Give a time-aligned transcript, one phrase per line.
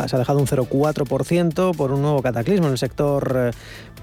[0.07, 3.51] se ha dejado un 0,4% por un nuevo cataclismo en el sector, eh,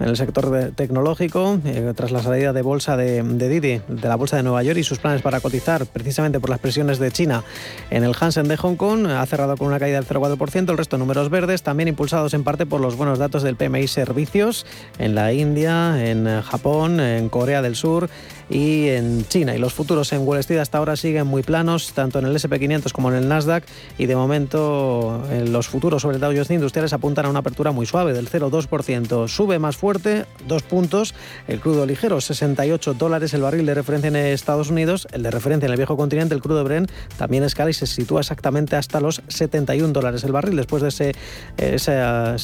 [0.01, 4.17] en el sector tecnológico eh, tras la salida de bolsa de, de Didi de la
[4.17, 7.45] bolsa de Nueva York y sus planes para cotizar precisamente por las presiones de China
[7.91, 10.97] en el Hansen de Hong Kong ha cerrado con una caída del 0,4%, el resto
[10.97, 14.65] números verdes, también impulsados en parte por los buenos datos del PMI Servicios
[14.99, 18.09] en la India, en Japón, en Corea del Sur
[18.49, 19.55] y en China.
[19.55, 22.93] Y los futuros en Wall Street hasta ahora siguen muy planos, tanto en el SP500
[22.93, 23.65] como en el Nasdaq.
[23.99, 27.87] Y de momento los futuros sobre el Dow Jones Industriales apuntan a una apertura muy
[27.87, 29.29] suave del 0,2%.
[29.29, 31.15] Sube más fuerte, dos puntos.
[31.49, 35.09] El crudo ligero, 68 dólares el barril de referencia en Estados Unidos.
[35.13, 38.21] El de referencia en el viejo continente, el crudo Brent, también escala y se sitúa
[38.21, 41.13] exactamente hasta los 71 dólares el barril después de ese,
[41.57, 42.37] esa,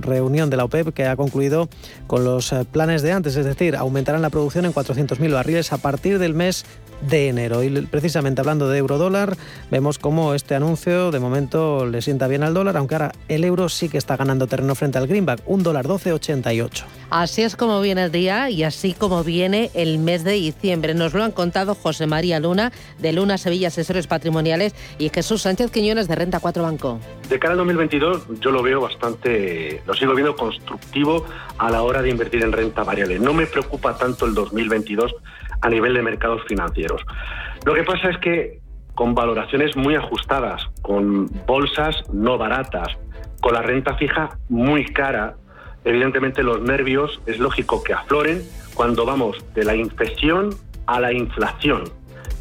[0.00, 1.68] reunión de la OPEP que ha concluido
[2.06, 6.18] con los planes de antes, es decir, aumentarán la producción en 400.000 barriles a partir
[6.18, 6.64] del mes
[7.02, 7.62] de enero.
[7.62, 9.36] Y precisamente hablando de euro-dólar,
[9.70, 13.68] vemos cómo este anuncio de momento le sienta bien al dólar, aunque ahora el euro
[13.68, 16.84] sí que está ganando terreno frente al greenback, un dólar 12,88.
[17.10, 20.94] Así es como viene el día y así como viene el mes de diciembre.
[20.94, 25.70] Nos lo han contado José María Luna, de Luna Sevilla Asesores Patrimoniales, y Jesús Sánchez
[25.70, 26.98] Quiñones, de Renta 4 Banco.
[27.28, 31.26] De cara al 2022, yo lo veo bastante, lo sigo viendo constructivo
[31.58, 33.18] a la hora de invertir en renta variable.
[33.18, 35.12] No me preocupa tanto el 2022
[35.60, 37.02] a nivel de mercados financieros.
[37.64, 38.60] Lo que pasa es que
[38.94, 42.96] con valoraciones muy ajustadas, con bolsas no baratas,
[43.40, 45.34] con la renta fija muy cara,
[45.84, 48.42] evidentemente los nervios es lógico que afloren
[48.74, 50.50] cuando vamos de la infección
[50.86, 51.84] a la inflación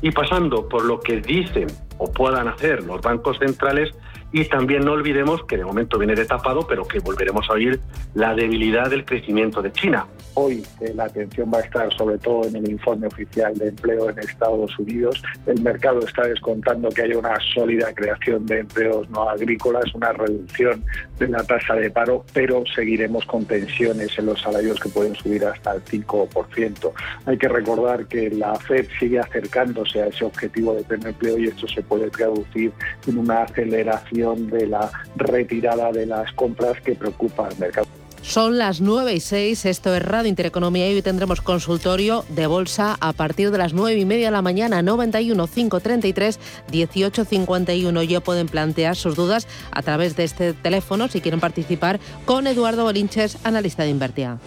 [0.01, 1.67] y pasando por lo que dicen
[1.97, 3.91] o puedan hacer los bancos centrales
[4.35, 7.79] y también no olvidemos que de momento viene tapado, pero que volveremos a oír
[8.15, 10.05] la debilidad del crecimiento de China.
[10.33, 14.09] Hoy eh, la atención va a estar sobre todo en el informe oficial de empleo
[14.09, 15.23] en Estados Unidos.
[15.45, 20.83] El mercado está descontando que haya una sólida creación de empleos no agrícolas, una reducción
[21.17, 25.45] de la tasa de paro, pero seguiremos con tensiones en los salarios que pueden subir
[25.45, 26.91] hasta el 5%.
[27.25, 31.45] Hay que recordar que la Fed sigue acercándose a ese objetivo de pleno empleo y
[31.45, 32.73] esto se puede traducir
[33.07, 37.87] en una aceleración de la retirada de las compras que preocupa al mercado.
[38.27, 42.97] Son las 9 y 6, esto es Radio Intereconomía y hoy tendremos consultorio de bolsa
[42.99, 46.39] a partir de las 9 y media de la mañana, 91 533
[46.71, 48.03] 1851.
[48.03, 52.83] Ya pueden plantear sus dudas a través de este teléfono si quieren participar con Eduardo
[52.83, 54.39] Bolinches, analista de Invertia.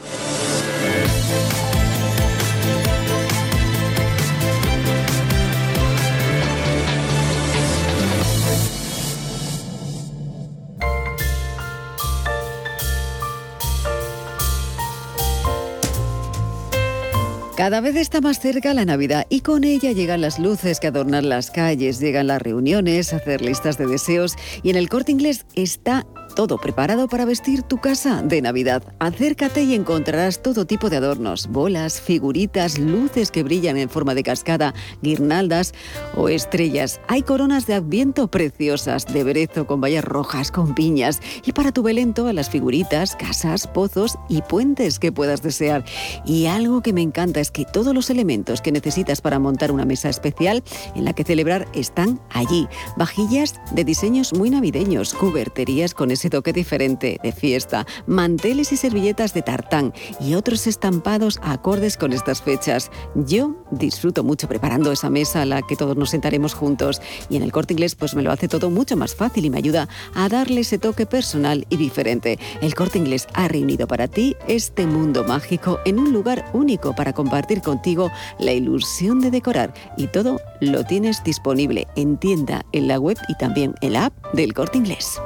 [17.58, 21.28] Cada vez está más cerca la Navidad y con ella llegan las luces que adornan
[21.28, 26.06] las calles, llegan las reuniones, hacer listas de deseos y en el corte inglés está
[26.38, 28.94] todo preparado para vestir tu casa de Navidad.
[29.00, 34.22] Acércate y encontrarás todo tipo de adornos, bolas, figuritas, luces que brillan en forma de
[34.22, 35.74] cascada, guirnaldas
[36.14, 37.00] o estrellas.
[37.08, 41.20] Hay coronas de adviento preciosas, de brezo con vallas rojas, con piñas.
[41.44, 45.84] Y para tu Belén todas las figuritas, casas, pozos y puentes que puedas desear.
[46.24, 49.84] Y algo que me encanta es que todos los elementos que necesitas para montar una
[49.84, 50.62] mesa especial
[50.94, 52.68] en la que celebrar están allí.
[52.96, 59.34] Vajillas de diseños muy navideños, cuberterías con ese toque diferente de fiesta, manteles y servilletas
[59.34, 62.90] de tartán y otros estampados acordes con estas fechas.
[63.14, 67.42] Yo disfruto mucho preparando esa mesa a la que todos nos sentaremos juntos y en
[67.42, 70.28] el corte inglés pues me lo hace todo mucho más fácil y me ayuda a
[70.28, 72.38] darle ese toque personal y diferente.
[72.60, 77.12] El corte inglés ha reunido para ti este mundo mágico en un lugar único para
[77.12, 82.98] compartir contigo la ilusión de decorar y todo lo tienes disponible en tienda, en la
[82.98, 85.20] web y también en la app del corte inglés.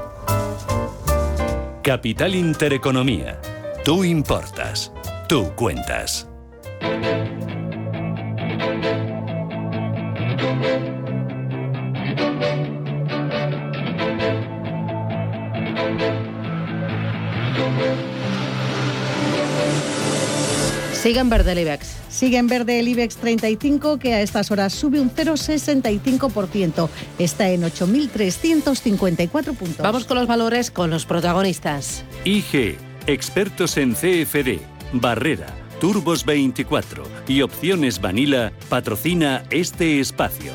[1.83, 3.41] Capital Intereconomía.
[3.85, 4.93] Tú importas.
[5.29, 6.29] Tú cuentas.
[21.03, 21.97] Sigue en verde el IBEX.
[22.11, 26.89] Sigue en verde el IBEX 35, que a estas horas sube un 0,65%.
[27.19, 29.79] Está en 8.354 puntos.
[29.79, 32.05] Vamos con los valores, con los protagonistas.
[32.25, 32.77] IG,
[33.09, 34.61] expertos en CFD,
[34.93, 35.49] Barrera,
[35.81, 40.53] Turbos 24 y Opciones Vanilla, patrocina este espacio.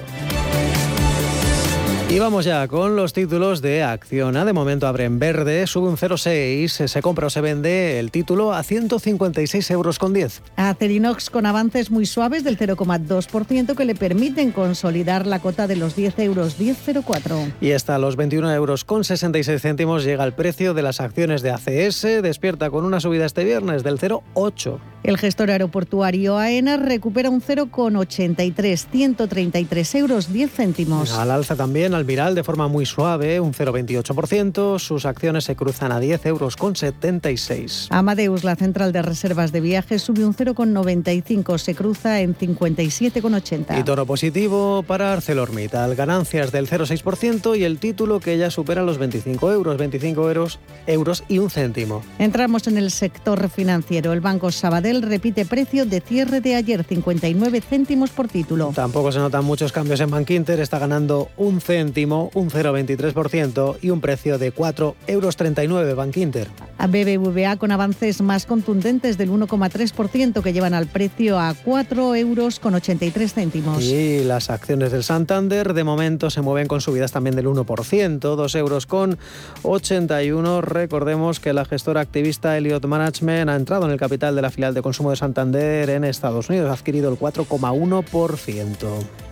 [2.10, 4.46] Y vamos ya con los títulos de Acciona.
[4.46, 8.54] De momento abre en verde, sube un 0,6, se compra o se vende el título
[8.54, 10.42] a 156 euros con 10.
[10.56, 15.98] Acerinox con avances muy suaves del 0,2% que le permiten consolidar la cota de los
[15.98, 17.52] 10 euros 10,04.
[17.60, 21.52] Y hasta los 21 euros con 66 céntimos llega el precio de las acciones de
[21.52, 22.24] ACS.
[22.24, 24.80] Despierta con una subida este viernes del 0,8.
[25.08, 31.18] El gestor aeroportuario AENA recupera un 0,83, 133 euros 10 céntimos.
[31.18, 34.80] Al alza también Almiral de forma muy suave, un 0,28%.
[34.80, 37.88] Sus acciones se cruzan a 10 euros con 76.
[37.90, 43.80] Amadeus, la central de reservas de viajes, sube un 0,95, se cruza en 57,80.
[43.80, 48.98] Y toro positivo para ArcelorMittal, ganancias del 0,6% y el título que ya supera los
[48.98, 52.04] 25 euros, 25 euros, euros y un céntimo.
[52.20, 54.12] Entramos en el sector financiero.
[54.12, 58.72] El Banco Sabadell repite precio de cierre de ayer, 59 céntimos por título.
[58.76, 64.02] Tampoco se notan muchos cambios en Bankinter, está ganando un céntimo un 0,23% y un
[64.02, 66.48] precio de 4,39 euros Bank Inter.
[66.78, 72.60] a BBVA con avances más contundentes del 1,3% que llevan al precio a 4 euros
[72.60, 73.84] con 83 céntimos.
[73.84, 78.56] Y las acciones del Santander de momento se mueven con subidas también del 1%, 2
[78.56, 79.18] euros con
[79.64, 80.62] 81.
[80.62, 84.74] Recordemos que la gestora activista Elliott Management ha entrado en el capital de la filial
[84.74, 88.76] de consumo de Santander en Estados Unidos, ha adquirido el 4,1%.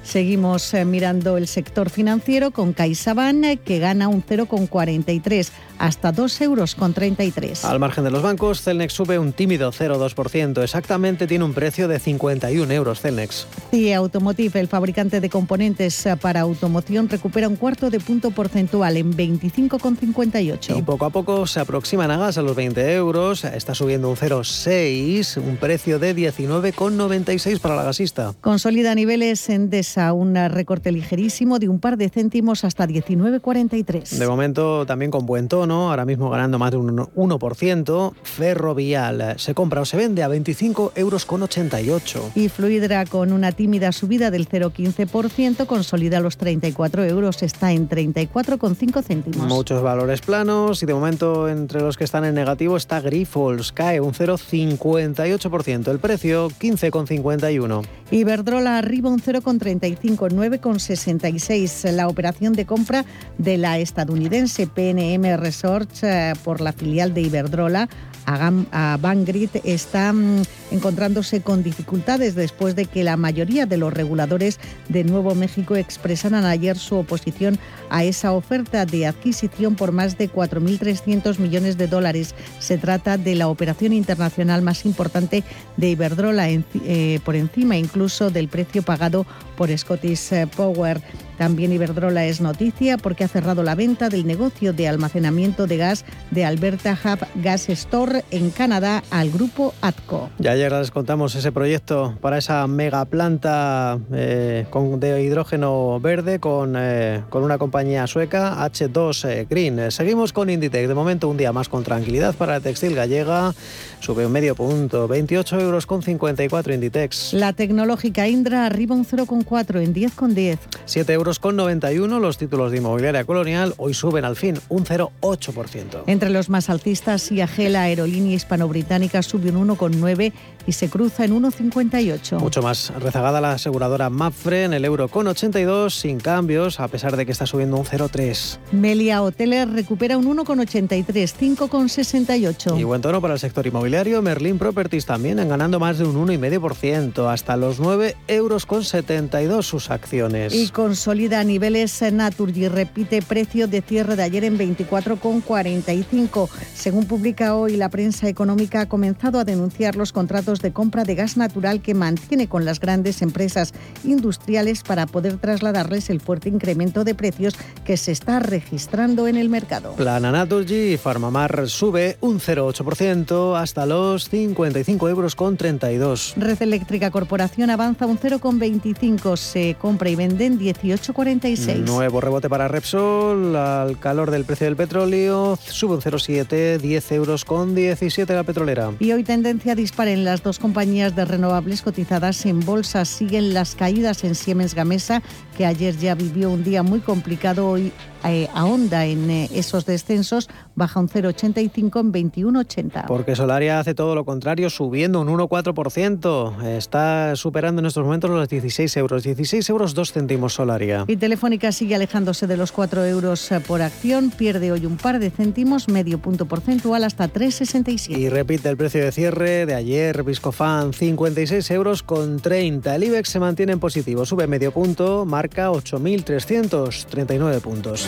[0.03, 5.49] Seguimos eh, mirando el sector financiero con CaixaBank eh, que gana un 0,43
[5.79, 7.65] hasta 2,33 euros.
[7.65, 10.63] Al margen de los bancos, Celnex sube un tímido 0,2%.
[10.63, 13.47] Exactamente tiene un precio de 51 euros Celnex.
[13.71, 18.97] CIE Automotive, el fabricante de componentes eh, para automoción, recupera un cuarto de punto porcentual
[18.97, 20.77] en 25,58.
[20.77, 23.43] Y poco a poco se aproximan a gas a los 20 euros.
[23.43, 28.33] Está subiendo un 0,6, un precio de 19,96 para la gasista.
[28.41, 34.17] Consolida niveles en des a un recorte ligerísimo de un par de céntimos hasta 19,43.
[34.17, 38.13] De momento también con buen tono, ahora mismo ganando más de un 1%.
[38.23, 42.31] Ferrovial se compra o se vende a 25 euros con 88.
[42.35, 49.03] Y Fluidra con una tímida subida del 0,15% consolida los 34 euros, está en 34,5
[49.03, 49.47] céntimos.
[49.47, 53.99] Muchos valores planos y de momento entre los que están en negativo está Grifols, cae
[53.99, 57.85] un 0,58%, el precio 15,51.
[58.11, 59.95] Iberdrola arriba un 0,30
[60.35, 63.05] 9,66 la operación de compra
[63.37, 67.87] de la estadounidense PNM Resorts eh, por la filial de Iberdrola
[68.25, 74.59] a Bangrit está mm, encontrándose con dificultades después de que la mayoría de los reguladores
[74.89, 77.59] de Nuevo México expresaran ayer su oposición
[77.89, 82.33] a esa oferta de adquisición por más de 4.300 millones de dólares.
[82.59, 85.43] Se trata de la operación internacional más importante
[85.77, 90.99] de Iberdrola, eh, por encima incluso del precio pagado por Scottish Power.
[91.37, 96.05] También Iberdrola es noticia porque ha cerrado la venta del negocio de almacenamiento de gas
[96.31, 100.29] de Alberta Hub Gas Store en Canadá al grupo ATCO.
[100.39, 104.65] Ya ayer les contamos ese proyecto para esa mega planta eh,
[104.97, 109.91] de hidrógeno verde con, eh, con una compañía sueca, H2 eh, Green.
[109.91, 110.87] Seguimos con Inditex.
[110.87, 113.53] De momento un día más con tranquilidad para la textil gallega.
[113.99, 117.33] Sube un medio punto, 28 euros con 54 Inditex.
[117.33, 120.57] La tecnológica Indra arriba un 0,4 en 10,10.
[120.85, 126.03] 7 euros con 91 los títulos de inmobiliaria colonial, hoy suben al fin un 0,8%.
[126.05, 130.31] Entre los más alcistas, IAG, la aerolínea hispano-británica, sube un 1,9
[130.67, 132.39] y se cruza en 1,58.
[132.39, 137.17] Mucho más rezagada la aseguradora Mapfre en el euro con 82, sin cambios, a pesar
[137.17, 138.57] de que está subiendo un 0,3.
[138.71, 142.79] Melia Hoteles recupera un 1,83, 5,68.
[142.79, 146.27] Y buen tono para el sector inmobiliario, Merlin Properties también han ganando más de un
[146.27, 150.53] 1,5%, hasta los 9 euros con 72 sus acciones.
[150.53, 156.49] Y consolida niveles Naturgy, repite precio de cierre de ayer en 24,45.
[156.73, 161.15] Según publica hoy la prensa económica, ha comenzado a denunciar los contratos de compra de
[161.15, 167.03] gas natural que mantiene con las grandes empresas industriales para poder trasladarles el fuerte incremento
[167.03, 169.93] de precios que se está registrando en el mercado.
[169.93, 176.33] Plana Naturgy y Farmamar sube un 0,8% hasta los 55 euros con 32.
[176.37, 181.77] Red Eléctrica Corporación avanza un 0,25, se compra y vende en 18,46.
[181.85, 187.45] Nuevo rebote para Repsol, al calor del precio del petróleo, sube un 0,7, 10 euros
[187.45, 188.91] con 17 la petrolera.
[188.99, 193.03] Y hoy tendencia dispara en las dos compañías de renovables cotizadas en bolsa.
[193.03, 195.23] Siguen las caídas en Siemens Gamesa,
[195.57, 197.67] que ayer ya vivió un día muy complicado.
[197.67, 197.91] Hoy
[198.23, 203.05] eh, ahonda en eh, esos descensos, baja un 0,85 en 21,80.
[203.07, 206.63] Porque Solaria hace todo lo contrario, subiendo un 1,4%.
[206.65, 209.23] Está superando en estos momentos los 16 euros.
[209.23, 211.05] 16 euros 2 céntimos Solaria.
[211.07, 214.31] Y Telefónica sigue alejándose de los 4 euros eh, por acción.
[214.31, 218.17] Pierde hoy un par de céntimos, medio punto porcentual, hasta 3,67.
[218.17, 220.23] Y repite el precio de cierre de ayer.
[220.23, 222.95] Viscofan 56 euros con 30.
[222.95, 228.07] El IBEX se mantiene en positivo, sube medio punto, marca 8.339 puntos.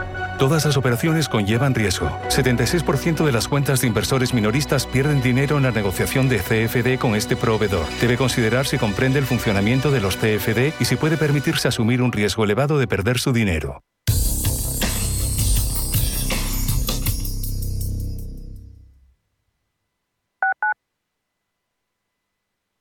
[0.41, 2.09] Todas las operaciones conllevan riesgo.
[2.29, 7.13] 76% de las cuentas de inversores minoristas pierden dinero en la negociación de CFD con
[7.13, 7.85] este proveedor.
[8.01, 12.11] Debe considerar si comprende el funcionamiento de los CFD y si puede permitirse asumir un
[12.11, 13.83] riesgo elevado de perder su dinero.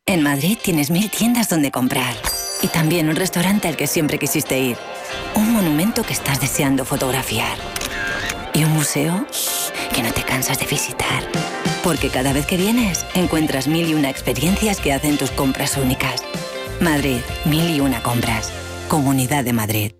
[0.06, 2.14] En Madrid tienes mil tiendas donde comprar.
[2.62, 4.78] Y también un restaurante al que siempre quisiste ir.
[5.34, 7.56] Un monumento que estás deseando fotografiar.
[8.54, 9.26] Y un museo
[9.94, 11.22] que no te cansas de visitar.
[11.82, 16.22] Porque cada vez que vienes, encuentras mil y una experiencias que hacen tus compras únicas.
[16.80, 18.52] Madrid, mil y una compras.
[18.88, 19.92] Comunidad de Madrid.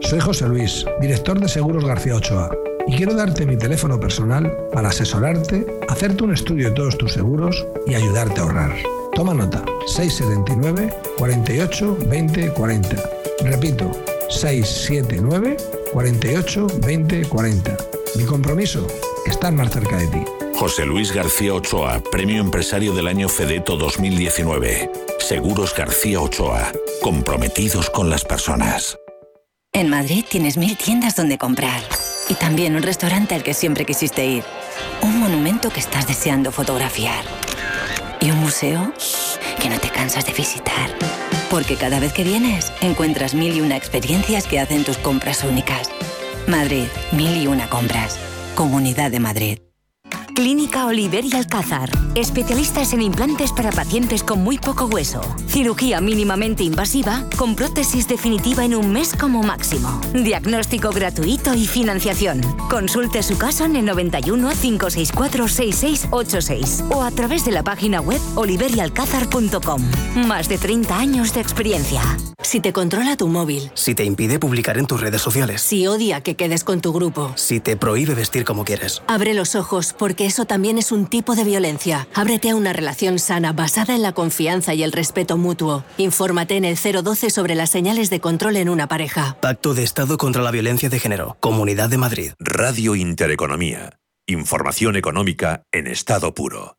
[0.00, 2.50] Soy José Luis, director de Seguros García Ochoa,
[2.86, 7.66] y quiero darte mi teléfono personal para asesorarte, hacerte un estudio de todos tus seguros
[7.86, 8.76] y ayudarte a ahorrar.
[9.14, 13.10] Toma nota, 679 48 20 40.
[13.44, 13.90] Repito,
[14.30, 15.56] 679
[15.92, 17.76] 48 20 40.
[18.16, 18.86] Mi compromiso,
[19.26, 20.24] estar más cerca de ti.
[20.54, 24.90] José Luis García Ochoa, Premio Empresario del Año Fedeto 2019.
[25.18, 26.72] Seguros García Ochoa,
[27.02, 28.98] comprometidos con las personas.
[29.72, 31.80] En Madrid tienes mil tiendas donde comprar.
[32.28, 34.44] Y también un restaurante al que siempre quisiste ir.
[35.02, 37.24] Un monumento que estás deseando fotografiar.
[38.20, 38.92] Y un museo
[39.60, 40.90] que no te cansas de visitar.
[41.50, 45.90] Porque cada vez que vienes, encuentras mil y una experiencias que hacen tus compras únicas.
[46.46, 48.18] Madrid, mil y una compras.
[48.54, 49.69] Comunidad de Madrid.
[50.34, 51.90] Clínica Oliver y Alcázar.
[52.14, 55.20] Especialistas en implantes para pacientes con muy poco hueso.
[55.46, 60.00] Cirugía mínimamente invasiva con prótesis definitiva en un mes como máximo.
[60.12, 62.40] Diagnóstico gratuito y financiación.
[62.68, 68.20] Consulte su caso en el 91 564 6686 o a través de la página web
[68.36, 69.82] oliverialcázar.com.
[70.26, 72.02] Más de 30 años de experiencia.
[72.42, 73.70] Si te controla tu móvil.
[73.74, 75.60] Si te impide publicar en tus redes sociales.
[75.62, 77.32] Si odia que quedes con tu grupo.
[77.36, 79.02] Si te prohíbe vestir como quieres.
[79.06, 82.08] Abre los ojos porque eso también es un tipo de violencia.
[82.14, 85.84] Ábrete a una relación sana basada en la confianza y el respeto mutuo.
[85.96, 89.36] Infórmate en el 012 sobre las señales de control en una pareja.
[89.40, 91.36] Pacto de Estado contra la Violencia de Género.
[91.40, 92.32] Comunidad de Madrid.
[92.38, 93.98] Radio Intereconomía.
[94.26, 96.76] Información económica en estado puro.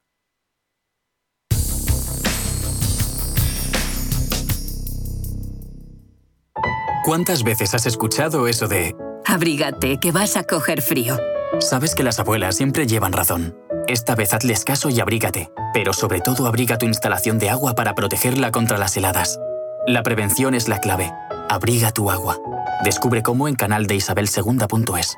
[7.04, 8.96] ¿Cuántas veces has escuchado eso de...
[9.26, 11.18] Abrígate, que vas a coger frío.
[11.60, 13.56] Sabes que las abuelas siempre llevan razón.
[13.88, 17.94] Esta vez hazles caso y abrígate, pero sobre todo abriga tu instalación de agua para
[17.94, 19.40] protegerla contra las heladas.
[19.86, 21.12] La prevención es la clave.
[21.50, 22.38] Abriga tu agua.
[22.84, 25.18] Descubre cómo en canal de isabelsegunda.es.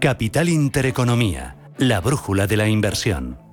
[0.00, 3.49] Capital Intereconomía, la brújula de la inversión.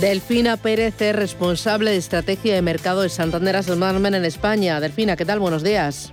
[0.00, 4.78] Delfina Pérez es responsable de estrategia de mercado de Santander Asset Management en España.
[4.78, 5.40] Delfina, ¿qué tal?
[5.40, 6.12] Buenos días.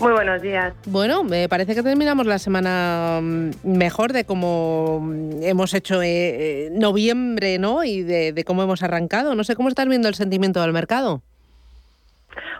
[0.00, 0.74] Muy buenos días.
[0.86, 5.00] Bueno, me parece que terminamos la semana mm, mejor de cómo
[5.42, 6.08] hemos hecho eh,
[6.66, 7.84] eh, noviembre, ¿no?
[7.84, 9.36] Y de, de, cómo hemos arrancado.
[9.36, 11.22] No sé cómo estás viendo el sentimiento del mercado.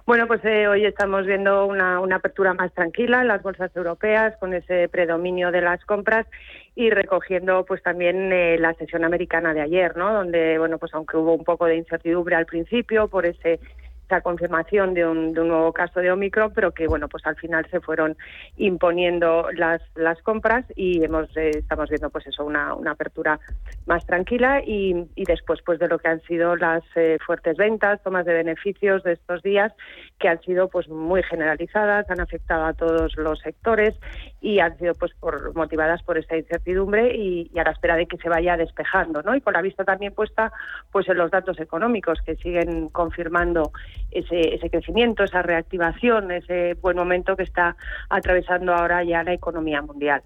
[0.06, 4.36] Bueno, pues eh, hoy estamos viendo una, una, apertura más tranquila en las bolsas europeas,
[4.38, 6.28] con ese predominio de las compras
[6.76, 10.12] y recogiendo pues también eh, la sesión americana de ayer, ¿no?
[10.12, 13.58] Donde, bueno, pues aunque hubo un poco de incertidumbre al principio por ese
[14.06, 17.36] esa confirmación de un, de un, nuevo caso de Omicron, pero que bueno, pues al
[17.36, 18.16] final se fueron
[18.56, 23.40] imponiendo las, las compras y hemos eh, estamos viendo pues eso una, una apertura
[23.86, 28.02] más tranquila y, y, después pues de lo que han sido las eh, fuertes ventas,
[28.02, 29.72] tomas de beneficios de estos días
[30.18, 33.94] que han sido pues muy generalizadas, han afectado a todos los sectores
[34.40, 38.16] y han sido pues por motivadas por esta incertidumbre y, a la espera de que
[38.16, 39.35] se vaya despejando, ¿no?
[39.35, 40.52] Y con la vista también puesta
[40.90, 43.72] pues en los datos económicos que siguen confirmando
[44.11, 47.76] ese, ese crecimiento, esa reactivación, ese buen momento que está
[48.09, 50.22] atravesando ahora ya la economía mundial.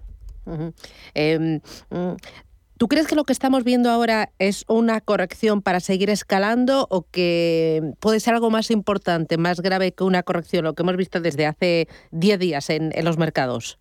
[2.81, 7.05] ¿Tú crees que lo que estamos viendo ahora es una corrección para seguir escalando o
[7.11, 11.21] que puede ser algo más importante, más grave que una corrección, lo que hemos visto
[11.21, 13.77] desde hace 10 días en, en los mercados?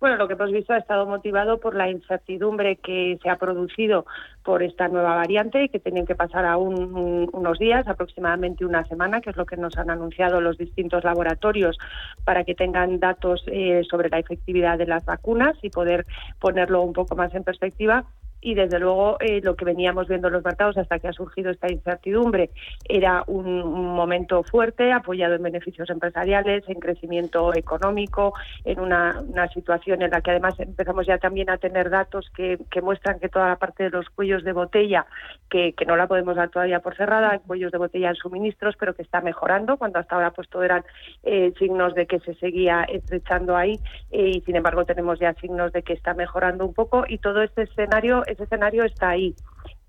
[0.00, 4.06] Bueno, lo que hemos visto ha estado motivado por la incertidumbre que se ha producido
[4.42, 8.86] por esta nueva variante y que tienen que pasar aún un, unos días, aproximadamente una
[8.86, 11.76] semana, que es lo que nos han anunciado los distintos laboratorios
[12.24, 16.06] para que tengan datos eh, sobre la efectividad de las vacunas y poder
[16.38, 18.06] ponerlo un poco más en perspectiva
[18.40, 21.50] y desde luego eh, lo que veníamos viendo en los mercados hasta que ha surgido
[21.50, 22.50] esta incertidumbre
[22.88, 29.22] era un, momento fuerte apoyado en beneficios empresariales, en crecimiento económico, en una,
[29.52, 33.48] situación en la que además empezamos ya también a tener datos que, muestran que toda
[33.48, 35.06] la parte de los cuellos de botella,
[35.48, 39.02] que, no la podemos dar todavía por cerrada, cuellos de botella en suministros, pero que
[39.02, 40.84] está mejorando, cuando hasta ahora pues todo eran
[41.24, 43.78] eh, signos de que se seguía estrechando ahí
[44.10, 47.42] eh, y sin embargo tenemos ya signos de que está mejorando un poco y todo
[47.42, 49.34] este escenario ese escenario está ahí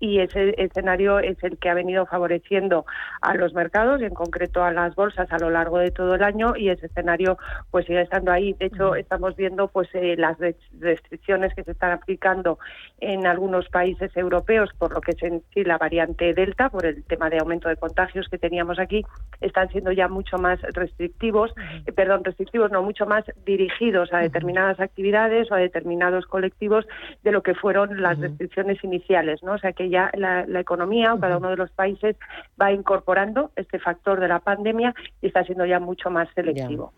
[0.02, 2.84] y ese escenario es el que ha venido favoreciendo
[3.20, 6.24] a los mercados y en concreto a las bolsas a lo largo de todo el
[6.24, 7.38] año y ese escenario
[7.70, 8.52] pues sigue estando ahí.
[8.54, 10.36] De hecho, estamos viendo pues eh, las
[10.80, 12.58] restricciones que se están aplicando
[12.98, 17.04] en algunos países europeos por lo que es en sí la variante Delta, por el
[17.04, 19.04] tema de aumento de contagios que teníamos aquí,
[19.40, 21.54] están siendo ya mucho más restrictivos,
[21.86, 26.88] eh, perdón, restrictivos, no, mucho más dirigidos a determinadas actividades o a determinados colectivos
[27.22, 29.52] de lo que fueron las restricciones iniciales, ¿no?
[29.52, 32.16] O sea que ya la, economía o cada uno de los países
[32.60, 36.92] va incorporando este factor de la pandemia y está siendo ya mucho más selectivo.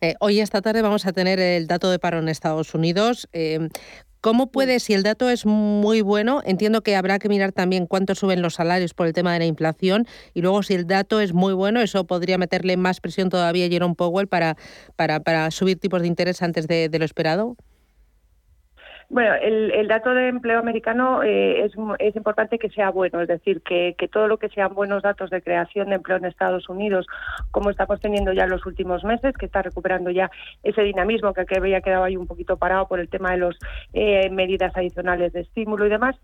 [0.00, 3.28] Eh, hoy esta tarde vamos a tener el dato de paro en Estados Unidos.
[3.32, 3.68] Eh,
[4.20, 8.14] ¿Cómo puede, si el dato es muy bueno, entiendo que habrá que mirar también cuánto
[8.14, 11.32] suben los salarios por el tema de la inflación y luego si el dato es
[11.32, 14.56] muy bueno, eso podría meterle más presión todavía a Jerome Powell para,
[14.94, 17.56] para, para subir tipos de interés antes de lo esperado?
[19.10, 23.60] Bueno, el, dato de empleo americano eh, es, es, importante que sea bueno, es decir,
[23.60, 27.08] que, que, todo lo que sean buenos datos de creación de empleo en Estados Unidos,
[27.50, 30.30] como estamos teniendo ya en los últimos meses, que está recuperando ya
[30.62, 33.56] ese dinamismo que, había quedado ahí un poquito parado por el tema de las
[33.94, 36.14] eh, medidas adicionales de estímulo y demás,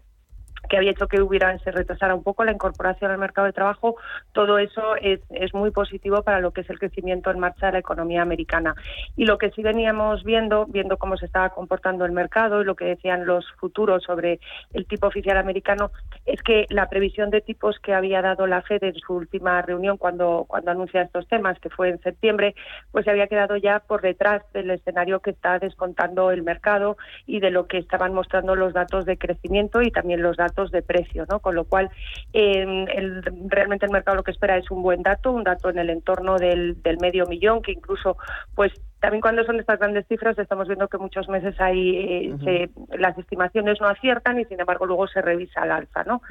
[0.69, 3.97] que había hecho que hubiera se retrasara un poco la incorporación al mercado de trabajo,
[4.33, 7.73] todo eso es, es, muy positivo para lo que es el crecimiento en marcha de
[7.73, 8.75] la economía americana.
[9.17, 12.75] Y lo que sí veníamos viendo, viendo cómo se estaba comportando el mercado y lo
[12.75, 14.41] que decían los futuros sobre
[14.73, 15.91] el tipo oficial americano,
[16.25, 19.97] es que la previsión de tipos que había dado la Fed en su última reunión
[19.97, 22.55] cuando, cuando anuncia estos temas, que fue en septiembre,
[22.91, 27.41] pues se había quedado ya por detrás del escenario que está descontando el mercado y
[27.41, 31.27] de lo que estaban mostrando los datos de crecimiento y también los datos de precio,
[31.29, 31.41] ¿no?
[31.41, 31.91] Con lo cual,
[32.33, 35.91] el, realmente el mercado lo que espera es un buen dato, un dato en el
[35.91, 38.17] entorno del, del medio millón, que incluso,
[38.55, 43.17] pues, también cuando son estas grandes cifras estamos viendo que muchos meses hay eh, las
[43.19, 46.23] estimaciones no aciertan y sin embargo luego se revisa al alza, ¿no?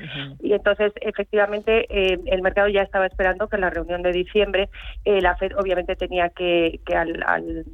[0.41, 4.69] Y entonces efectivamente eh, el mercado ya estaba esperando que en la reunión de diciembre
[5.05, 7.65] eh, la Fed obviamente tenía que, que al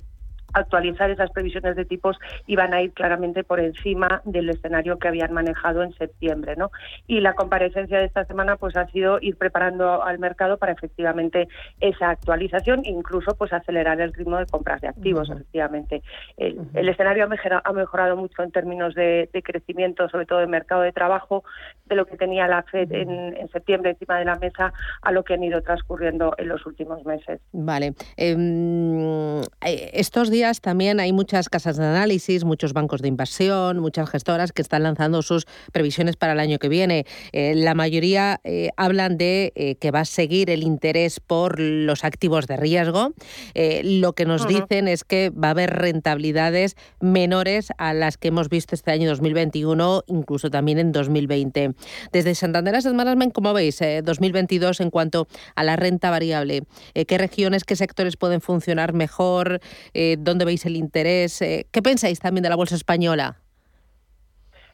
[0.54, 5.34] actualizar esas previsiones de tipos iban a ir claramente por encima del escenario que habían
[5.34, 6.72] manejado en septiembre, ¿no?
[7.08, 11.48] Y la comparecencia de esta semana pues ha sido ir preparando al mercado para efectivamente
[11.80, 16.02] esa actualización, incluso pues acelerar el ritmo de compras de activos, efectivamente.
[16.38, 21.44] El, escenario ha mejorado, mucho en términos de, crecimiento, sobre todo de mercado de trabajo,
[21.86, 25.34] de lo que tenía la Fed en, septiembre encima de la mesa a lo que
[25.34, 27.42] han ido transcurriendo en los últimos meses.
[27.52, 27.94] Vale.
[28.18, 34.10] Em, eh, estos días también hay muchas casas de análisis, muchos bancos de inversión, muchas
[34.10, 37.06] gestoras que están lanzando sus previsiones para el año que viene.
[37.32, 42.04] Eh, la mayoría eh, hablan de eh, que va a seguir el interés por los
[42.04, 43.14] activos de riesgo.
[43.84, 48.50] lo que nos dicen es que va a haber rentabilidades menores a las que hemos
[48.50, 51.76] visto este año 2021, incluso también en 2020.
[52.12, 56.64] Desde Santander Asset Management, ¿cómo veis 2022 en cuanto a la renta variable?
[56.94, 59.62] ¿Qué regiones, qué sectores pueden funcionar mejor?
[60.18, 61.42] dónde veis el interés.
[61.42, 63.41] Eh, ¿Qué pensáis también de la bolsa española?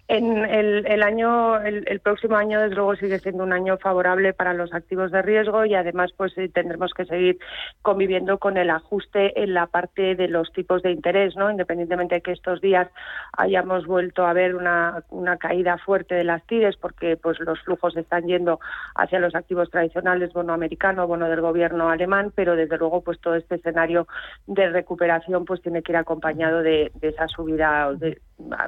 [0.09, 4.73] En el, año, el, próximo año, desde luego, sigue siendo un año favorable para los
[4.73, 7.37] activos de riesgo y además, pues eh, tendremos que seguir
[7.81, 11.51] conviviendo con el ajuste en la parte de los tipos de interés, ¿no?
[11.51, 12.87] Independientemente de que estos días
[13.33, 15.03] hayamos vuelto a ver una,
[15.41, 18.61] caída fuerte de las TIRES, porque pues los flujos están yendo
[18.95, 23.35] hacia los activos tradicionales, bono americano, bono del gobierno alemán, pero desde luego, pues todo
[23.35, 24.07] este escenario
[24.45, 28.21] de recuperación, pues tiene que ir acompañado de, de esa subida de,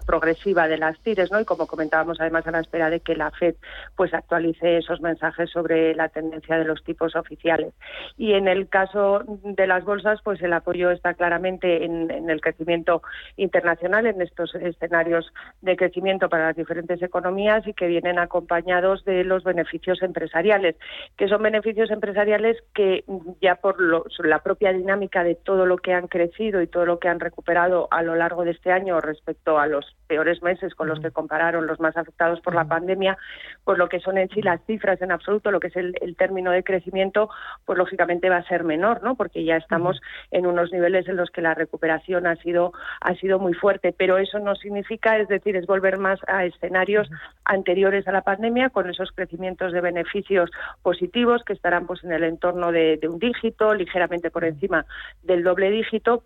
[0.05, 1.39] progresiva de las TIRES, ¿no?
[1.39, 3.55] Y como comentábamos además a la espera de que la Fed
[3.95, 7.73] pues actualice esos mensajes sobre la tendencia de los tipos oficiales.
[8.17, 13.01] Y en el caso de las bolsas, pues el apoyo está claramente en, el crecimiento
[13.37, 19.23] internacional, en estos escenarios de crecimiento para las diferentes economías y que vienen acompañados de
[19.23, 20.75] los beneficios empresariales,
[21.17, 23.03] que son beneficios empresariales que
[23.41, 23.77] ya por
[24.25, 27.87] la propia dinámica de todo lo que han crecido y todo lo que han recuperado
[27.91, 31.67] a lo largo de este año respecto a los peores meses con los que compararon
[31.67, 33.17] los más afectados por la pandemia,
[33.63, 36.51] pues lo que son en sí las cifras en absoluto, lo que es el, término
[36.51, 37.29] de crecimiento,
[37.65, 39.15] pues lógicamente va a ser menor, ¿no?
[39.15, 43.39] Porque ya estamos en unos niveles en los que la recuperación ha sido ha sido
[43.39, 47.09] muy fuerte, pero eso no significa, es decir, es volver más a escenarios
[47.45, 50.49] anteriores a la pandemia con esos crecimientos de beneficios
[50.81, 54.85] positivos que estarán pues en el entorno de un dígito, ligeramente por encima
[55.23, 56.23] del doble dígito,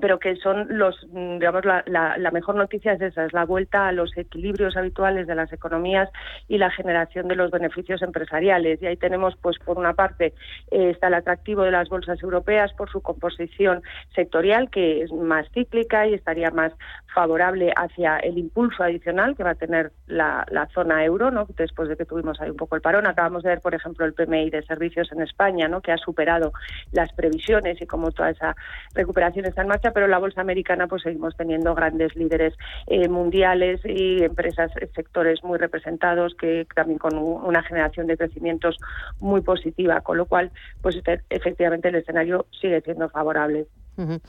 [0.00, 3.86] pero que son los, mm, digamos, la, la, mejor noticia es esa, es la vuelta
[3.86, 6.10] a los equilibrios habituales de las economías
[6.48, 8.82] y la generación de los beneficios empresariales.
[8.82, 10.34] Y ahí tenemos, pues, por una parte,
[10.72, 13.82] eh, está el atractivo de las bolsas europeas por su composición
[14.14, 16.72] sectorial, que es más cíclica y estaría más
[17.14, 21.46] favorable hacia el impulso adicional que va a tener la, la zona euro, ¿no?
[21.56, 23.06] Después de que tuvimos ahí un poco el parón.
[23.06, 25.80] Acabamos de ver, por ejemplo, el PMI de servicios en España, ¿no?
[25.80, 26.52] Que ha superado
[26.90, 28.56] las previsiones y como toda esa
[28.94, 32.54] recuperación está en pero la bolsa americana pues seguimos teniendo grandes líderes
[32.86, 38.76] eh, mundiales y empresas, eh, sectores muy representados que también con una generación de crecimientos
[39.20, 40.50] muy positiva, con lo cual
[40.82, 43.66] pues este, efectivamente el escenario sigue siendo favorable.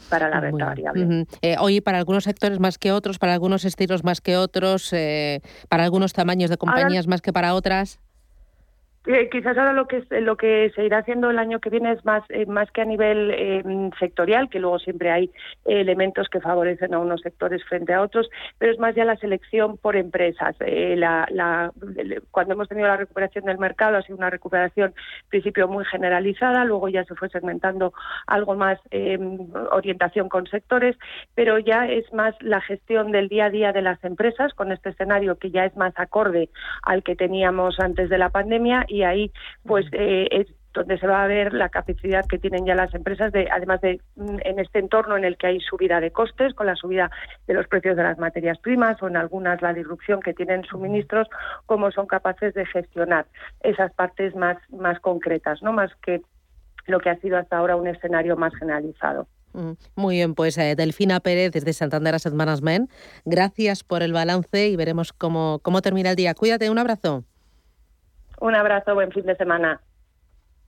[0.09, 1.25] para la renta variable.
[1.41, 4.93] Eh, hoy para algunos sectores más que otros, para algunos estilos más que otros,
[5.69, 7.99] para algunos tamaños de compañías más que para otras.
[9.07, 12.03] Eh, quizás ahora lo que lo que se irá haciendo el año que viene es
[12.05, 13.63] más eh, más que a nivel eh,
[13.99, 15.31] sectorial, que luego siempre hay
[15.65, 19.77] elementos que favorecen a unos sectores frente a otros, pero es más ya la selección
[19.77, 20.55] por empresas.
[22.31, 24.93] Cuando hemos tenido la recuperación del mercado ha sido una recuperación,
[25.29, 27.93] principio, muy generalizada, luego ya se fue segmentando
[28.27, 28.79] algo más
[29.71, 30.95] orientación con sectores,
[31.35, 34.89] pero ya es más la gestión del día a día de las empresas con este
[34.89, 36.49] escenario que ya es más acorde
[36.83, 39.31] al que teníamos antes de la pandemia ahí
[39.63, 43.31] pues eh, es donde se va a ver la capacidad que tienen ya las empresas
[43.31, 46.67] de además de mm, en este entorno en el que hay subida de costes con
[46.67, 47.09] la subida
[47.47, 51.27] de los precios de las materias primas o en algunas la disrupción que tienen suministros
[51.65, 53.25] cómo son capaces de gestionar
[53.61, 56.21] esas partes más más concretas no más que
[56.85, 60.75] lo que ha sido hasta ahora un escenario más generalizado mm, muy bien, pues eh,
[60.75, 62.91] Delfina Pérez desde Santander Asset Management,
[63.23, 66.35] gracias por el balance y veremos cómo, cómo termina el día.
[66.35, 67.23] Cuídate, un abrazo.
[68.39, 69.81] Un abrazo, buen fin de semana.